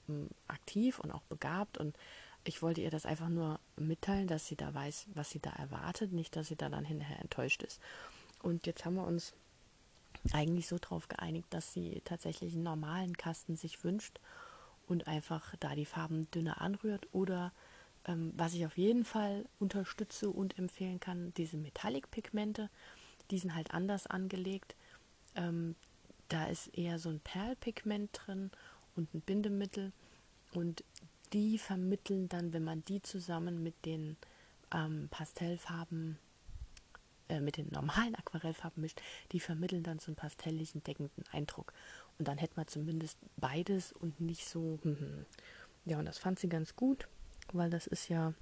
m, 0.09 0.29
aktiv 0.47 1.01
und 1.01 1.11
auch 1.11 1.23
begabt 1.23 1.79
und 1.79 1.97
ich 2.45 2.63
wollte 2.63 2.81
ihr 2.81 2.91
das 2.91 3.07
einfach 3.07 3.29
nur 3.29 3.59
mitteilen, 3.77 4.29
dass 4.29 4.47
sie 4.47 4.55
da 4.55 4.73
weiß, 4.73 5.09
was 5.15 5.31
sie 5.31 5.41
da 5.41 5.51
erwartet, 5.51 6.13
nicht, 6.13 6.37
dass 6.37 6.47
sie 6.47 6.57
da 6.57 6.69
dann 6.69 6.85
hinterher 6.85 7.21
enttäuscht 7.21 7.65
ist. 7.65 7.81
Und 8.41 8.67
jetzt 8.69 8.85
haben 8.85 8.95
wir 8.95 9.05
uns 9.05 9.35
eigentlich 10.35 10.67
so 10.67 10.79
darauf 10.79 11.09
geeinigt, 11.09 11.47
dass 11.51 11.73
sie 11.73 12.03
tatsächlich 12.05 12.55
einen 12.55 12.63
normalen 12.63 13.17
Kasten 13.17 13.57
sich 13.57 13.85
wünscht 13.85 14.21
und 14.87 15.07
einfach 15.07 15.55
da 15.61 15.75
die 15.75 15.85
Farben 15.85 16.31
dünner 16.31 16.61
anrührt 16.61 17.09
oder 17.13 17.53
ähm, 18.07 18.33
was 18.37 18.55
ich 18.55 18.65
auf 18.67 18.79
jeden 18.79 19.05
Fall 19.05 19.45
unterstütze 19.59 20.31
und 20.31 20.59
empfehlen 20.59 21.01
kann, 21.01 21.33
diese 21.37 21.57
Metallic-Pigmente, 21.57 22.71
die 23.31 23.39
sind 23.39 23.55
halt 23.55 23.73
anders 23.73 24.07
angelegt. 24.07 24.77
Ähm, 25.35 25.75
da 26.29 26.47
ist 26.47 26.69
eher 26.77 26.99
so 26.99 27.09
ein 27.09 27.21
Perlpigment 27.21 28.11
drin 28.13 28.51
und 28.95 29.13
ein 29.15 29.21
Bindemittel 29.21 29.93
und 30.53 30.85
die 31.33 31.59
vermitteln 31.59 32.29
dann, 32.29 32.53
wenn 32.53 32.65
man 32.65 32.85
die 32.85 33.03
zusammen 33.03 33.63
mit 33.63 33.85
den 33.85 34.17
ähm, 34.73 35.09
Pastellfarben 35.11 36.19
äh, 37.29 37.41
mit 37.41 37.57
den 37.57 37.69
normalen 37.71 38.15
Aquarellfarben 38.15 38.81
mischt, 38.81 39.01
die 39.33 39.41
vermitteln 39.41 39.83
dann 39.83 39.99
so 39.99 40.07
einen 40.09 40.17
pastelligen, 40.17 40.83
deckenden 40.83 41.25
Eindruck. 41.33 41.73
Und 42.19 42.29
dann 42.29 42.39
hätte 42.39 42.55
man 42.57 42.67
zumindest 42.67 43.19
beides 43.37 43.93
und 43.93 44.21
nicht 44.21 44.49
so. 44.49 44.79
Hm, 44.83 44.99
hm. 44.99 45.27
Ja, 45.85 45.99
und 45.99 46.05
das 46.05 46.19
fand 46.19 46.39
sie 46.39 46.49
ganz 46.49 46.75
gut, 46.75 47.09
weil 47.53 47.71
das 47.71 47.87
ist 47.87 48.09
ja 48.09 48.35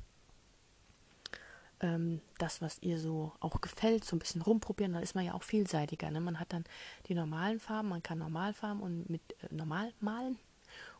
ähm, 1.81 2.21
das, 2.39 2.63
was 2.63 2.79
ihr 2.83 2.99
so 2.99 3.33
auch 3.41 3.61
gefällt, 3.61 4.05
so 4.05 4.17
ein 4.17 4.19
bisschen 4.19 4.43
rumprobieren. 4.43 4.95
Da 4.95 5.01
ist 5.01 5.15
man 5.15 5.25
ja 5.25 5.35
auch 5.35 5.43
vielseitiger. 5.43 6.11
Ne? 6.11 6.21
Man 6.21 6.41
hat 6.41 6.53
dann 6.53 6.65
die 7.07 7.15
normalen 7.15 7.61
Farben, 7.61 7.89
man 7.89 8.03
kann 8.03 8.19
Normalfarben 8.19 8.83
und 8.83 9.11
mit 9.11 9.23
äh, 9.43 9.55
normal 9.55 9.93
malen. 10.01 10.39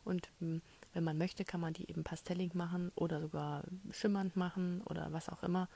Und 0.03 0.29
hm, 0.39 0.61
wenn 0.93 1.03
man 1.03 1.17
möchte, 1.17 1.43
kann 1.43 1.59
man 1.59 1.73
die 1.73 1.89
eben 1.89 2.03
pastellig 2.03 2.53
machen 2.53 2.91
oder 2.95 3.19
sogar 3.19 3.63
schimmernd 3.91 4.35
machen 4.35 4.81
oder 4.85 5.11
was 5.11 5.29
auch 5.29 5.43
immer. 5.43 5.67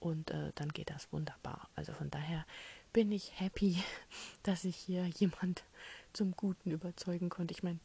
Und 0.00 0.30
äh, 0.30 0.52
dann 0.54 0.70
geht 0.70 0.90
das 0.90 1.12
wunderbar. 1.12 1.68
Also 1.76 1.92
von 1.92 2.10
daher 2.10 2.46
bin 2.92 3.12
ich 3.12 3.38
happy, 3.38 3.82
dass 4.42 4.64
ich 4.64 4.76
hier 4.76 5.06
jemand 5.06 5.62
zum 6.12 6.32
Guten 6.32 6.70
überzeugen 6.70 7.28
konnte. 7.28 7.52
Ich 7.52 7.62
meine, 7.62 7.78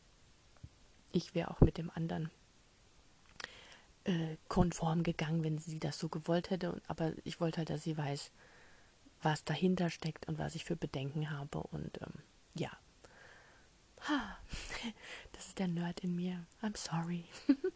ich 1.12 1.36
wäre 1.36 1.51
auch 1.51 1.62
mit 1.62 1.78
dem 1.78 1.91
anderen 1.91 2.32
äh, 4.06 4.38
konform 4.47 5.04
gegangen, 5.04 5.43
wenn 5.43 5.58
sie 5.58 5.80
das 5.80 5.99
so 5.99 6.10
gewollt 6.10 6.49
hätte. 6.49 6.82
Aber 6.88 7.13
ich 7.23 7.39
wollte 7.39 7.58
halt, 7.58 7.69
dass 7.69 7.84
sie 7.84 7.97
weiß, 7.97 8.32
was 9.21 9.43
dahinter 9.43 9.89
steckt 9.89 10.28
und 10.28 10.38
was 10.38 10.56
ich 10.56 10.63
für 10.63 10.75
Bedenken 10.75 11.30
habe. 11.30 11.60
Und 11.60 12.01
ähm, 12.01 12.13
ja. 12.54 12.71
Ha, 14.08 14.38
das 15.34 15.47
ist 15.47 15.60
der 15.60 15.67
Nerd 15.67 15.99
in 15.99 16.15
mir. 16.15 16.45
I'm 16.62 16.78
sorry. 16.78 17.25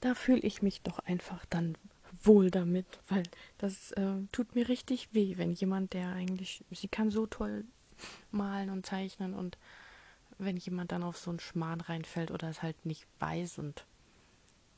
da 0.00 0.14
fühle 0.14 0.40
ich 0.40 0.62
mich 0.62 0.82
doch 0.82 0.98
einfach 1.00 1.44
dann 1.46 1.76
wohl 2.22 2.50
damit, 2.50 2.86
weil 3.08 3.22
das 3.58 3.92
äh, 3.92 4.22
tut 4.32 4.54
mir 4.54 4.68
richtig 4.68 5.08
weh, 5.12 5.36
wenn 5.36 5.52
jemand, 5.52 5.92
der 5.92 6.12
eigentlich, 6.12 6.64
sie 6.70 6.88
kann 6.88 7.10
so 7.10 7.26
toll 7.26 7.64
malen 8.30 8.70
und 8.70 8.86
zeichnen 8.86 9.34
und 9.34 9.58
wenn 10.38 10.56
jemand 10.56 10.92
dann 10.92 11.02
auf 11.02 11.18
so 11.18 11.30
einen 11.30 11.40
Schmarrn 11.40 11.80
reinfällt 11.80 12.30
oder 12.30 12.48
es 12.48 12.62
halt 12.62 12.86
nicht 12.86 13.06
weiß 13.18 13.58
und 13.58 13.84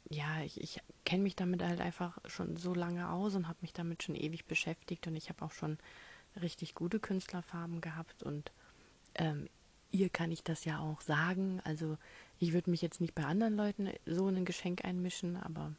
ja, 0.09 0.43
ich, 0.43 0.61
ich 0.61 0.81
kenne 1.05 1.23
mich 1.23 1.37
damit 1.37 1.63
halt 1.63 1.81
einfach 1.81 2.19
schon 2.27 2.57
so 2.57 2.75
lange 2.75 3.11
aus 3.11 3.35
und 3.37 3.47
habe 3.47 3.59
mich 3.61 3.73
damit 3.73 4.03
schon 4.03 4.17
ewig 4.17 4.47
beschäftigt 4.47 5.07
und 5.07 5.15
ich 5.15 5.29
habe 5.29 5.45
auch 5.45 5.53
schon 5.53 5.79
richtig 6.41 6.75
gute 6.75 6.99
Künstlerfarben 6.99 7.81
gehabt 7.81 8.23
und 8.23 8.51
ähm, 9.15 9.49
ihr 9.91 10.09
kann 10.09 10.31
ich 10.31 10.43
das 10.43 10.65
ja 10.65 10.79
auch 10.79 11.01
sagen. 11.01 11.61
Also 11.65 11.99
ich 12.39 12.53
würde 12.53 12.71
mich 12.71 12.83
jetzt 12.83 13.01
nicht 13.01 13.15
bei 13.15 13.25
anderen 13.25 13.57
Leuten 13.57 13.91
so 14.07 14.29
in 14.29 14.37
ein 14.37 14.45
Geschenk 14.45 14.85
einmischen, 14.85 15.37
aber 15.37 15.73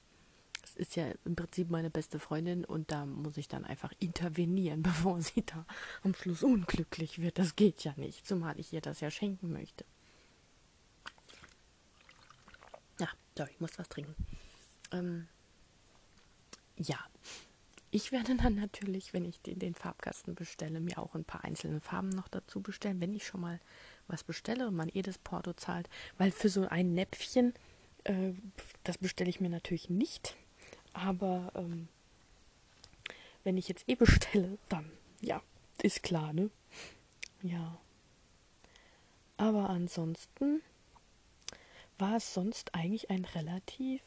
es 0.64 0.76
ist 0.76 0.96
ja 0.96 1.06
im 1.26 1.36
Prinzip 1.36 1.70
meine 1.70 1.90
beste 1.90 2.20
Freundin 2.20 2.64
und 2.66 2.92
da 2.92 3.06
muss 3.06 3.38
ich 3.38 3.48
dann 3.48 3.66
einfach 3.66 3.92
intervenieren, 4.00 4.84
bevor 4.84 5.22
sie 5.22 5.44
da 5.46 5.66
am 6.04 6.14
Schluss 6.14 6.44
unglücklich 6.44 7.20
wird. 7.20 7.38
Das 7.38 7.56
geht 7.56 7.84
ja 7.84 7.94
nicht, 7.98 8.26
zumal 8.26 8.60
ich 8.60 8.72
ihr 8.74 8.82
das 8.82 9.02
ja 9.02 9.12
schenken 9.12 9.52
möchte. 9.52 9.86
Ja, 13.00 13.10
so, 13.38 13.46
ich 13.46 13.60
muss 13.60 13.78
was 13.80 13.90
trinken. 13.90 14.16
Ähm, 14.92 15.28
ja, 16.78 17.00
ich 17.94 18.12
werde 18.14 18.36
dann 18.36 18.56
natürlich, 18.56 19.14
wenn 19.14 19.26
ich 19.26 19.42
den, 19.42 19.60
den 19.60 19.76
Farbkasten 19.76 20.36
bestelle, 20.36 20.80
mir 20.80 20.98
auch 20.98 21.14
ein 21.14 21.26
paar 21.26 21.44
einzelne 21.44 21.82
Farben 21.82 22.10
noch 22.10 22.30
dazu 22.30 22.62
bestellen, 22.62 23.02
wenn 23.02 23.14
ich 23.14 23.26
schon 23.26 23.42
mal 23.42 23.60
was 24.12 24.24
bestelle 24.24 24.68
und 24.68 24.76
man 24.76 24.90
eh 24.90 25.02
das 25.02 25.18
Porto 25.18 25.54
zahlt, 25.54 25.90
weil 26.18 26.32
für 26.32 26.50
so 26.50 26.68
ein 26.68 26.94
Näpfchen, 26.94 27.54
äh, 28.04 28.34
das 28.84 28.98
bestelle 28.98 29.30
ich 29.30 29.42
mir 29.42 29.50
natürlich 29.50 29.90
nicht, 29.90 30.36
aber 30.94 31.52
ähm, 31.56 31.88
wenn 33.44 33.58
ich 33.58 33.68
jetzt 33.68 33.88
eh 33.88 33.96
bestelle, 33.96 34.58
dann 34.70 34.92
ja, 35.22 35.42
ist 35.82 36.04
klar, 36.04 36.34
ne? 36.34 36.50
Ja. 37.42 37.80
Aber 39.38 39.70
ansonsten 39.70 40.62
war 41.98 42.18
es 42.18 42.34
sonst 42.34 42.76
eigentlich 42.76 43.10
ein 43.10 43.26
relativ, 43.26 44.02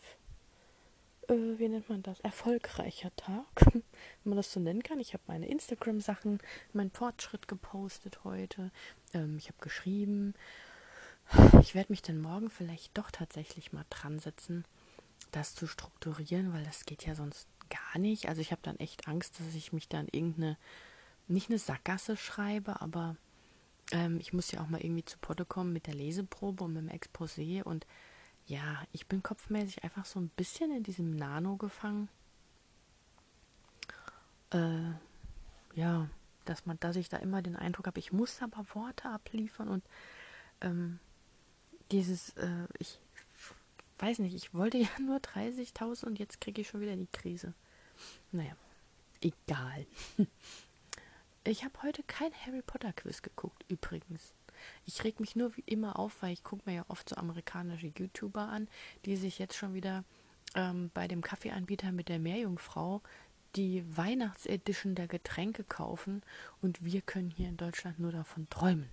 äh, 1.29 1.59
wie 1.59 1.69
nennt 1.69 1.89
man 1.89 2.03
das, 2.03 2.21
erfolgreicher 2.21 3.15
Tag, 3.17 3.45
wenn 3.73 3.83
man 4.25 4.37
das 4.37 4.53
so 4.53 4.61
nennen 4.61 4.83
kann. 4.83 5.01
Ich 5.01 5.13
habe 5.13 5.23
meine 5.27 5.47
Instagram-Sachen, 5.47 6.39
meinen 6.73 6.91
Fortschritt 6.91 7.49
gepostet 7.49 8.25
heute. 8.25 8.71
Ähm, 9.13 9.37
ich 9.39 9.49
habe 9.49 9.59
geschrieben. 9.61 10.35
Ich 11.63 11.75
werde 11.75 11.93
mich 11.93 12.03
dann 12.03 12.21
morgen 12.21 12.51
vielleicht 12.51 12.97
doch 12.99 13.11
tatsächlich 13.11 13.73
mal 13.73 13.87
dran 13.89 14.19
setzen, 14.19 14.65
das 15.33 15.55
zu 15.55 15.67
strukturieren, 15.67 16.53
weil 16.53 16.65
das 16.65 16.85
geht 16.85 17.07
ja 17.07 17.15
sonst 17.15 17.49
gar 17.71 17.99
nicht. 17.99 18.29
Also 18.29 18.41
ich 18.41 18.53
habe 18.53 18.61
dann 18.63 18.79
echt 18.79 19.09
Angst, 19.09 19.41
dass 19.41 19.55
ich 19.55 19.73
mich 19.73 19.89
dann 19.89 20.07
irgendeine, 20.13 20.59
nicht 21.27 21.49
eine 21.49 21.59
Sackgasse 21.59 22.17
schreibe, 22.17 22.83
aber 22.83 23.17
ähm, 23.93 24.19
ich 24.21 24.33
muss 24.33 24.53
ja 24.53 24.61
auch 24.61 24.69
mal 24.69 24.83
irgendwie 24.83 25.05
zu 25.05 25.19
Potte 25.19 25.45
kommen 25.45 25.73
mit 25.73 25.87
der 25.87 25.95
Leseprobe 25.95 26.65
und 26.65 26.75
mit 26.75 26.83
dem 26.83 26.91
Exposé 26.91 27.63
und 27.63 27.87
ja, 28.47 28.83
ich 28.93 29.07
bin 29.07 29.23
kopfmäßig 29.23 29.85
einfach 29.85 30.05
so 30.05 30.21
ein 30.21 30.29
bisschen 30.31 30.71
in 30.71 30.83
diesem 30.83 31.17
Nano 31.17 31.57
gefangen. 31.57 32.09
Äh, 34.51 34.93
ja, 35.75 36.09
dass 36.45 36.67
man, 36.67 36.79
dass 36.81 36.97
ich 36.97 37.09
da 37.09 37.17
immer 37.17 37.43
den 37.43 37.57
Eindruck 37.57 37.87
habe, 37.87 37.99
ich 37.99 38.13
muss 38.13 38.43
aber 38.43 38.65
Worte 38.75 39.09
abliefern 39.09 39.69
und 39.69 39.85
ähm, 40.61 40.99
dieses, 41.91 42.31
äh, 42.37 42.67
ich 42.79 43.01
weiß 43.99 44.19
nicht, 44.19 44.35
ich 44.35 44.53
wollte 44.55 44.79
ja 44.79 44.89
nur 45.01 45.19
30.000 45.19 46.05
und 46.05 46.19
jetzt 46.19 46.41
kriege 46.41 46.61
ich 46.61 46.69
schon 46.69 46.81
wieder 46.81 46.97
die 46.97 47.09
Krise. 47.13 47.55
Naja, 48.33 48.57
egal. 49.21 49.87
Ich 51.47 51.63
habe 51.63 51.83
heute 51.83 52.03
kein 52.05 52.33
Harry 52.47 52.63
Potter 52.63 52.95
Quiz 52.95 53.21
geguckt, 53.21 53.67
übrigens. 53.69 54.33
Ich 54.87 55.05
reg 55.05 55.21
mich 55.21 55.37
nur 55.37 55.57
wie 55.57 55.65
immer 55.67 55.99
auf, 55.99 56.23
weil 56.23 56.33
ich 56.33 56.45
gucke 56.45 56.63
mir 56.67 56.77
ja 56.77 56.85
oft 56.89 57.09
so 57.09 57.17
amerikanische 57.17 57.93
YouTuber 57.97 58.49
an, 58.49 58.69
die 59.05 59.17
sich 59.17 59.39
jetzt 59.39 59.57
schon 59.57 59.75
wieder 59.75 60.05
ähm, 60.55 60.91
bei 60.95 61.09
dem 61.09 61.23
Kaffeeanbieter 61.23 61.93
mit 61.93 62.09
der 62.09 62.19
Meerjungfrau 62.19 63.03
die 63.57 63.85
Weihnachtsedition 63.97 64.95
der 64.95 65.07
Getränke 65.07 65.65
kaufen 65.65 66.23
und 66.61 66.85
wir 66.85 67.03
können 67.03 67.31
hier 67.31 67.49
in 67.49 67.57
Deutschland 67.57 67.99
nur 67.99 68.13
davon 68.13 68.49
träumen. 68.51 68.91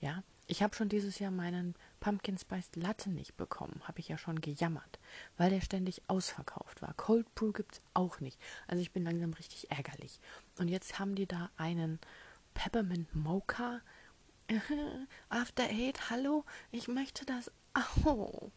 Ja, 0.00 0.22
ich 0.46 0.62
habe 0.62 0.74
schon 0.74 0.88
dieses 0.88 1.18
Jahr 1.18 1.30
meinen 1.30 1.74
Pumpkin 2.00 2.38
Spiced 2.38 2.74
Latte 2.76 3.10
nicht 3.10 3.36
bekommen, 3.36 3.80
habe 3.84 4.00
ich 4.00 4.08
ja 4.08 4.18
schon 4.18 4.40
gejammert, 4.40 4.98
weil 5.36 5.50
der 5.50 5.60
ständig 5.60 6.02
ausverkauft 6.08 6.82
war. 6.82 6.94
Cold 6.94 7.32
Brew 7.34 7.52
gibt 7.52 7.74
es 7.74 7.82
auch 7.94 8.20
nicht. 8.20 8.38
Also 8.66 8.82
ich 8.82 8.90
bin 8.90 9.04
langsam 9.04 9.32
richtig 9.34 9.70
ärgerlich. 9.70 10.18
Und 10.58 10.68
jetzt 10.68 10.98
haben 10.98 11.14
die 11.14 11.26
da 11.26 11.50
einen 11.56 12.00
Peppermint 12.54 13.14
Mocha. 13.14 13.80
After 15.28 15.64
Eight, 15.64 16.10
hallo, 16.10 16.44
ich 16.70 16.88
möchte 16.88 17.24
das 17.24 17.50
auch. 17.74 18.50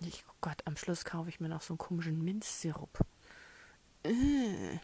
Ich, 0.00 0.24
oh 0.28 0.34
Gott, 0.40 0.62
am 0.66 0.76
Schluss 0.76 1.04
kaufe 1.04 1.28
ich 1.28 1.40
mir 1.40 1.48
noch 1.48 1.62
so 1.62 1.74
einen 1.74 1.78
komischen 1.78 2.24
Minzsirup. 2.24 3.00
Äh. 4.04 4.78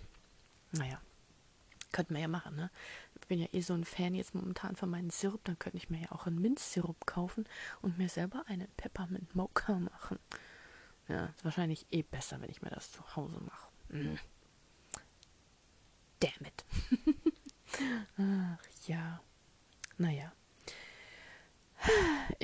Naja, 0.73 1.01
könnte 1.93 2.13
man 2.13 2.23
ja 2.23 2.29
machen, 2.29 2.57
ne? 2.57 2.71
Ich 3.21 3.29
bin 3.29 3.39
ja 3.39 3.47
eh 3.53 3.61
so 3.61 3.75
ein 3.75 3.85
Fan 3.85 4.15
jetzt 4.15 4.35
momentan 4.35 4.77
von 4.77 4.91
meinem 4.91 5.11
Sirup, 5.11 5.43
dann 5.45 5.59
könnte 5.59 5.79
ich 5.79 5.89
mir 5.89 6.01
ja 6.01 6.13
auch 6.13 6.27
einen 6.27 6.41
Minzsirup 6.41 7.07
kaufen 7.07 7.47
und 7.81 7.97
mir 7.97 8.09
selber 8.09 8.45
einen 8.49 8.69
Peppermint 8.77 9.35
Mocha 9.35 9.79
machen. 9.79 10.19
Ja, 11.09 11.27
ist 11.27 11.45
wahrscheinlich 11.45 11.87
eh 11.91 12.03
besser, 12.03 12.41
wenn 12.41 12.51
ich 12.51 12.61
mir 12.61 12.71
das 12.71 12.91
zu 12.91 13.17
Hause 13.17 13.41
mache. 13.41 13.69
Mm. 13.91 14.19
Damn 16.21 16.47
it. 16.47 16.65
Ach 18.19 18.59
ja. 18.87 19.21
Naja. 19.99 20.33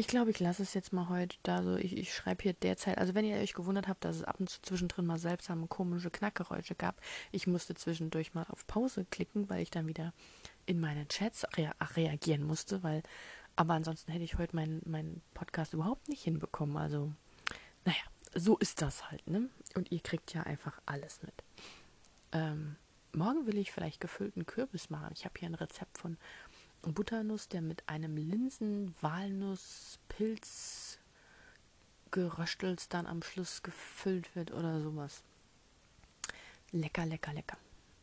Ich 0.00 0.06
glaube, 0.06 0.30
ich 0.30 0.40
lasse 0.40 0.62
es 0.62 0.72
jetzt 0.72 0.94
mal 0.94 1.10
heute 1.10 1.36
da 1.42 1.62
so. 1.62 1.76
Ich, 1.76 1.94
ich 1.94 2.14
schreibe 2.14 2.42
hier 2.42 2.54
derzeit, 2.54 2.96
also 2.96 3.14
wenn 3.14 3.26
ihr 3.26 3.36
euch 3.36 3.52
gewundert 3.52 3.86
habt, 3.86 4.02
dass 4.02 4.16
es 4.16 4.24
ab 4.24 4.40
und 4.40 4.48
zu 4.48 4.62
zwischendrin 4.62 5.04
mal 5.04 5.18
seltsame, 5.18 5.66
komische 5.66 6.10
Knackgeräusche 6.10 6.74
gab, 6.74 6.98
ich 7.32 7.46
musste 7.46 7.74
zwischendurch 7.74 8.32
mal 8.32 8.46
auf 8.48 8.66
Pause 8.66 9.04
klicken, 9.10 9.50
weil 9.50 9.60
ich 9.60 9.70
dann 9.70 9.86
wieder 9.86 10.14
in 10.64 10.80
meine 10.80 11.06
Chats 11.08 11.44
rea 11.54 11.74
reagieren 11.94 12.44
musste, 12.44 12.82
weil, 12.82 13.02
aber 13.56 13.74
ansonsten 13.74 14.10
hätte 14.10 14.24
ich 14.24 14.38
heute 14.38 14.56
meinen 14.56 14.80
mein 14.86 15.20
Podcast 15.34 15.74
überhaupt 15.74 16.08
nicht 16.08 16.22
hinbekommen. 16.22 16.78
Also, 16.78 17.12
naja, 17.84 18.02
so 18.34 18.56
ist 18.56 18.80
das 18.80 19.10
halt, 19.10 19.28
ne? 19.28 19.50
Und 19.74 19.92
ihr 19.92 20.00
kriegt 20.00 20.32
ja 20.32 20.44
einfach 20.44 20.80
alles 20.86 21.20
mit. 21.22 21.34
Ähm, 22.32 22.76
morgen 23.12 23.46
will 23.46 23.58
ich 23.58 23.70
vielleicht 23.70 24.00
gefüllten 24.00 24.46
Kürbis 24.46 24.88
machen. 24.88 25.12
Ich 25.14 25.26
habe 25.26 25.34
hier 25.38 25.50
ein 25.50 25.54
Rezept 25.54 25.98
von 25.98 26.16
Butternuss, 26.82 27.48
der 27.48 27.62
mit 27.62 27.88
einem 27.88 28.16
Linsen-Walnuss-Pilz 28.16 30.98
geröstelt 32.10 32.92
dann 32.92 33.06
am 33.06 33.22
Schluss 33.22 33.62
gefüllt 33.62 34.34
wird 34.34 34.50
oder 34.52 34.80
sowas. 34.80 35.22
Lecker, 36.72 37.06
lecker, 37.06 37.32
lecker. 37.32 37.56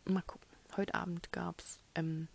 Mal 0.06 0.22
gucken. 0.22 0.48
Heute 0.76 0.96
Abend 0.96 1.32
gab 1.32 1.60
es 1.60 1.80
ähm, 1.96 2.28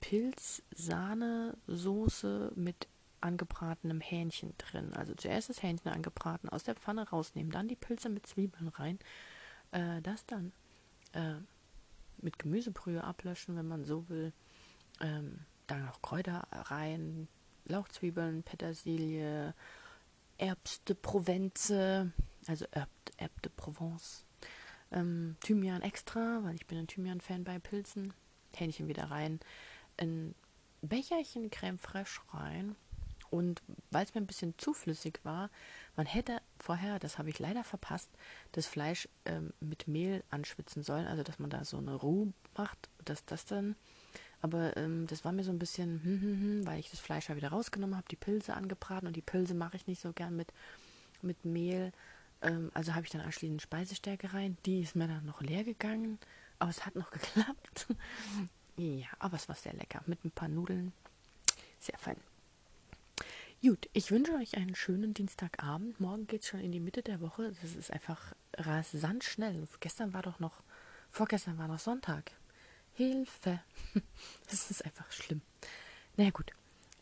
Pilz-Sahne-Soße 0.00 2.52
mit 2.56 2.88
angebratenem 3.20 4.00
Hähnchen 4.00 4.54
drin. 4.58 4.92
Also 4.94 5.14
zuerst 5.14 5.48
das 5.48 5.62
Hähnchen 5.62 5.90
angebraten, 5.90 6.50
aus 6.50 6.62
der 6.62 6.74
Pfanne 6.74 7.08
rausnehmen, 7.08 7.50
dann 7.50 7.68
die 7.68 7.76
Pilze 7.76 8.10
mit 8.10 8.26
Zwiebeln 8.26 8.68
rein. 8.68 8.98
Äh, 9.72 10.02
das 10.02 10.26
dann 10.26 10.52
äh, 11.12 11.36
mit 12.18 12.38
Gemüsebrühe 12.38 13.02
ablöschen, 13.02 13.56
wenn 13.56 13.68
man 13.68 13.84
so 13.84 14.08
will. 14.08 14.32
Ähm, 15.00 15.40
dann 15.66 15.86
noch 15.86 16.02
Kräuter 16.02 16.46
rein, 16.50 17.28
Lauchzwiebeln, 17.66 18.42
Petersilie, 18.42 19.54
Herbst 20.38 20.88
de 20.88 20.96
Provence, 21.00 21.70
also 22.46 22.66
Herb, 22.72 22.90
Herb 23.16 23.42
de 23.42 23.50
Provence, 23.54 24.24
ähm, 24.92 25.36
Thymian 25.40 25.82
extra, 25.82 26.40
weil 26.42 26.56
ich 26.56 26.66
bin 26.66 26.78
ein 26.78 26.86
Thymian-Fan 26.86 27.44
bei 27.44 27.58
Pilzen. 27.58 28.12
Hähnchen 28.54 28.88
wieder 28.88 29.10
rein, 29.10 29.40
ein 29.96 30.34
Becherchen 30.82 31.50
Creme 31.50 31.78
fraiche 31.78 32.20
rein, 32.32 32.76
und 33.34 33.62
weil 33.90 34.04
es 34.04 34.14
mir 34.14 34.20
ein 34.20 34.28
bisschen 34.28 34.54
zu 34.58 34.72
flüssig 34.72 35.18
war, 35.24 35.50
man 35.96 36.06
hätte 36.06 36.40
vorher, 36.56 37.00
das 37.00 37.18
habe 37.18 37.30
ich 37.30 37.40
leider 37.40 37.64
verpasst, 37.64 38.08
das 38.52 38.68
Fleisch 38.68 39.08
ähm, 39.24 39.52
mit 39.58 39.88
Mehl 39.88 40.22
anschwitzen 40.30 40.84
sollen, 40.84 41.08
also 41.08 41.24
dass 41.24 41.40
man 41.40 41.50
da 41.50 41.64
so 41.64 41.78
eine 41.78 41.96
Ruhe 41.96 42.32
macht, 42.56 42.88
dass 43.04 43.24
das 43.24 43.44
dann. 43.44 43.74
Aber 44.40 44.76
ähm, 44.76 45.08
das 45.08 45.24
war 45.24 45.32
mir 45.32 45.42
so 45.42 45.50
ein 45.50 45.58
bisschen, 45.58 46.00
hm, 46.04 46.20
hm, 46.20 46.40
hm, 46.40 46.66
weil 46.66 46.78
ich 46.78 46.92
das 46.92 47.00
Fleisch 47.00 47.28
ja 47.28 47.34
wieder 47.34 47.48
rausgenommen 47.48 47.96
habe, 47.96 48.06
die 48.08 48.14
Pilze 48.14 48.54
angebraten 48.54 49.08
und 49.08 49.16
die 49.16 49.22
Pilze 49.22 49.54
mache 49.54 49.78
ich 49.78 49.88
nicht 49.88 50.00
so 50.00 50.12
gern 50.12 50.36
mit, 50.36 50.52
mit 51.20 51.44
Mehl. 51.44 51.90
Ähm, 52.40 52.70
also 52.72 52.94
habe 52.94 53.04
ich 53.04 53.10
dann 53.10 53.22
anschließend 53.22 53.62
Speisestärke 53.62 54.32
rein. 54.32 54.56
Die 54.64 54.82
ist 54.82 54.94
mir 54.94 55.08
dann 55.08 55.26
noch 55.26 55.40
leer 55.40 55.64
gegangen, 55.64 56.20
aber 56.60 56.70
es 56.70 56.86
hat 56.86 56.94
noch 56.94 57.10
geklappt. 57.10 57.88
ja, 58.76 59.08
aber 59.18 59.38
es 59.38 59.48
war 59.48 59.56
sehr 59.56 59.74
lecker 59.74 60.02
mit 60.06 60.24
ein 60.24 60.30
paar 60.30 60.48
Nudeln. 60.48 60.92
Sehr 61.80 61.98
fein. 61.98 62.16
Gut, 63.64 63.88
ich 63.94 64.10
wünsche 64.10 64.34
euch 64.34 64.58
einen 64.58 64.74
schönen 64.74 65.14
Dienstagabend. 65.14 65.98
Morgen 65.98 66.26
geht 66.26 66.42
es 66.42 66.48
schon 66.48 66.60
in 66.60 66.70
die 66.70 66.80
Mitte 66.80 67.00
der 67.00 67.22
Woche. 67.22 67.50
Das 67.62 67.74
ist 67.74 67.90
einfach 67.90 68.34
rasant 68.58 69.24
schnell. 69.24 69.66
Gestern 69.80 70.12
war 70.12 70.20
doch 70.20 70.38
noch, 70.38 70.62
vorgestern 71.10 71.56
war 71.56 71.66
noch 71.66 71.78
Sonntag. 71.78 72.32
Hilfe. 72.92 73.60
Das 74.50 74.70
ist 74.70 74.84
einfach 74.84 75.10
schlimm. 75.10 75.40
Naja, 76.18 76.28
gut. 76.28 76.50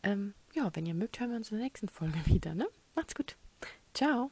Ähm, 0.03 0.35
ja, 0.53 0.73
wenn 0.73 0.85
ihr 0.85 0.93
mögt, 0.93 1.19
hören 1.19 1.31
wir 1.31 1.37
uns 1.37 1.51
in 1.51 1.57
der 1.57 1.65
nächsten 1.65 1.89
Folge 1.89 2.25
wieder, 2.27 2.55
ne? 2.55 2.69
Macht's 2.95 3.13
gut. 3.13 3.35
Ciao. 3.93 4.31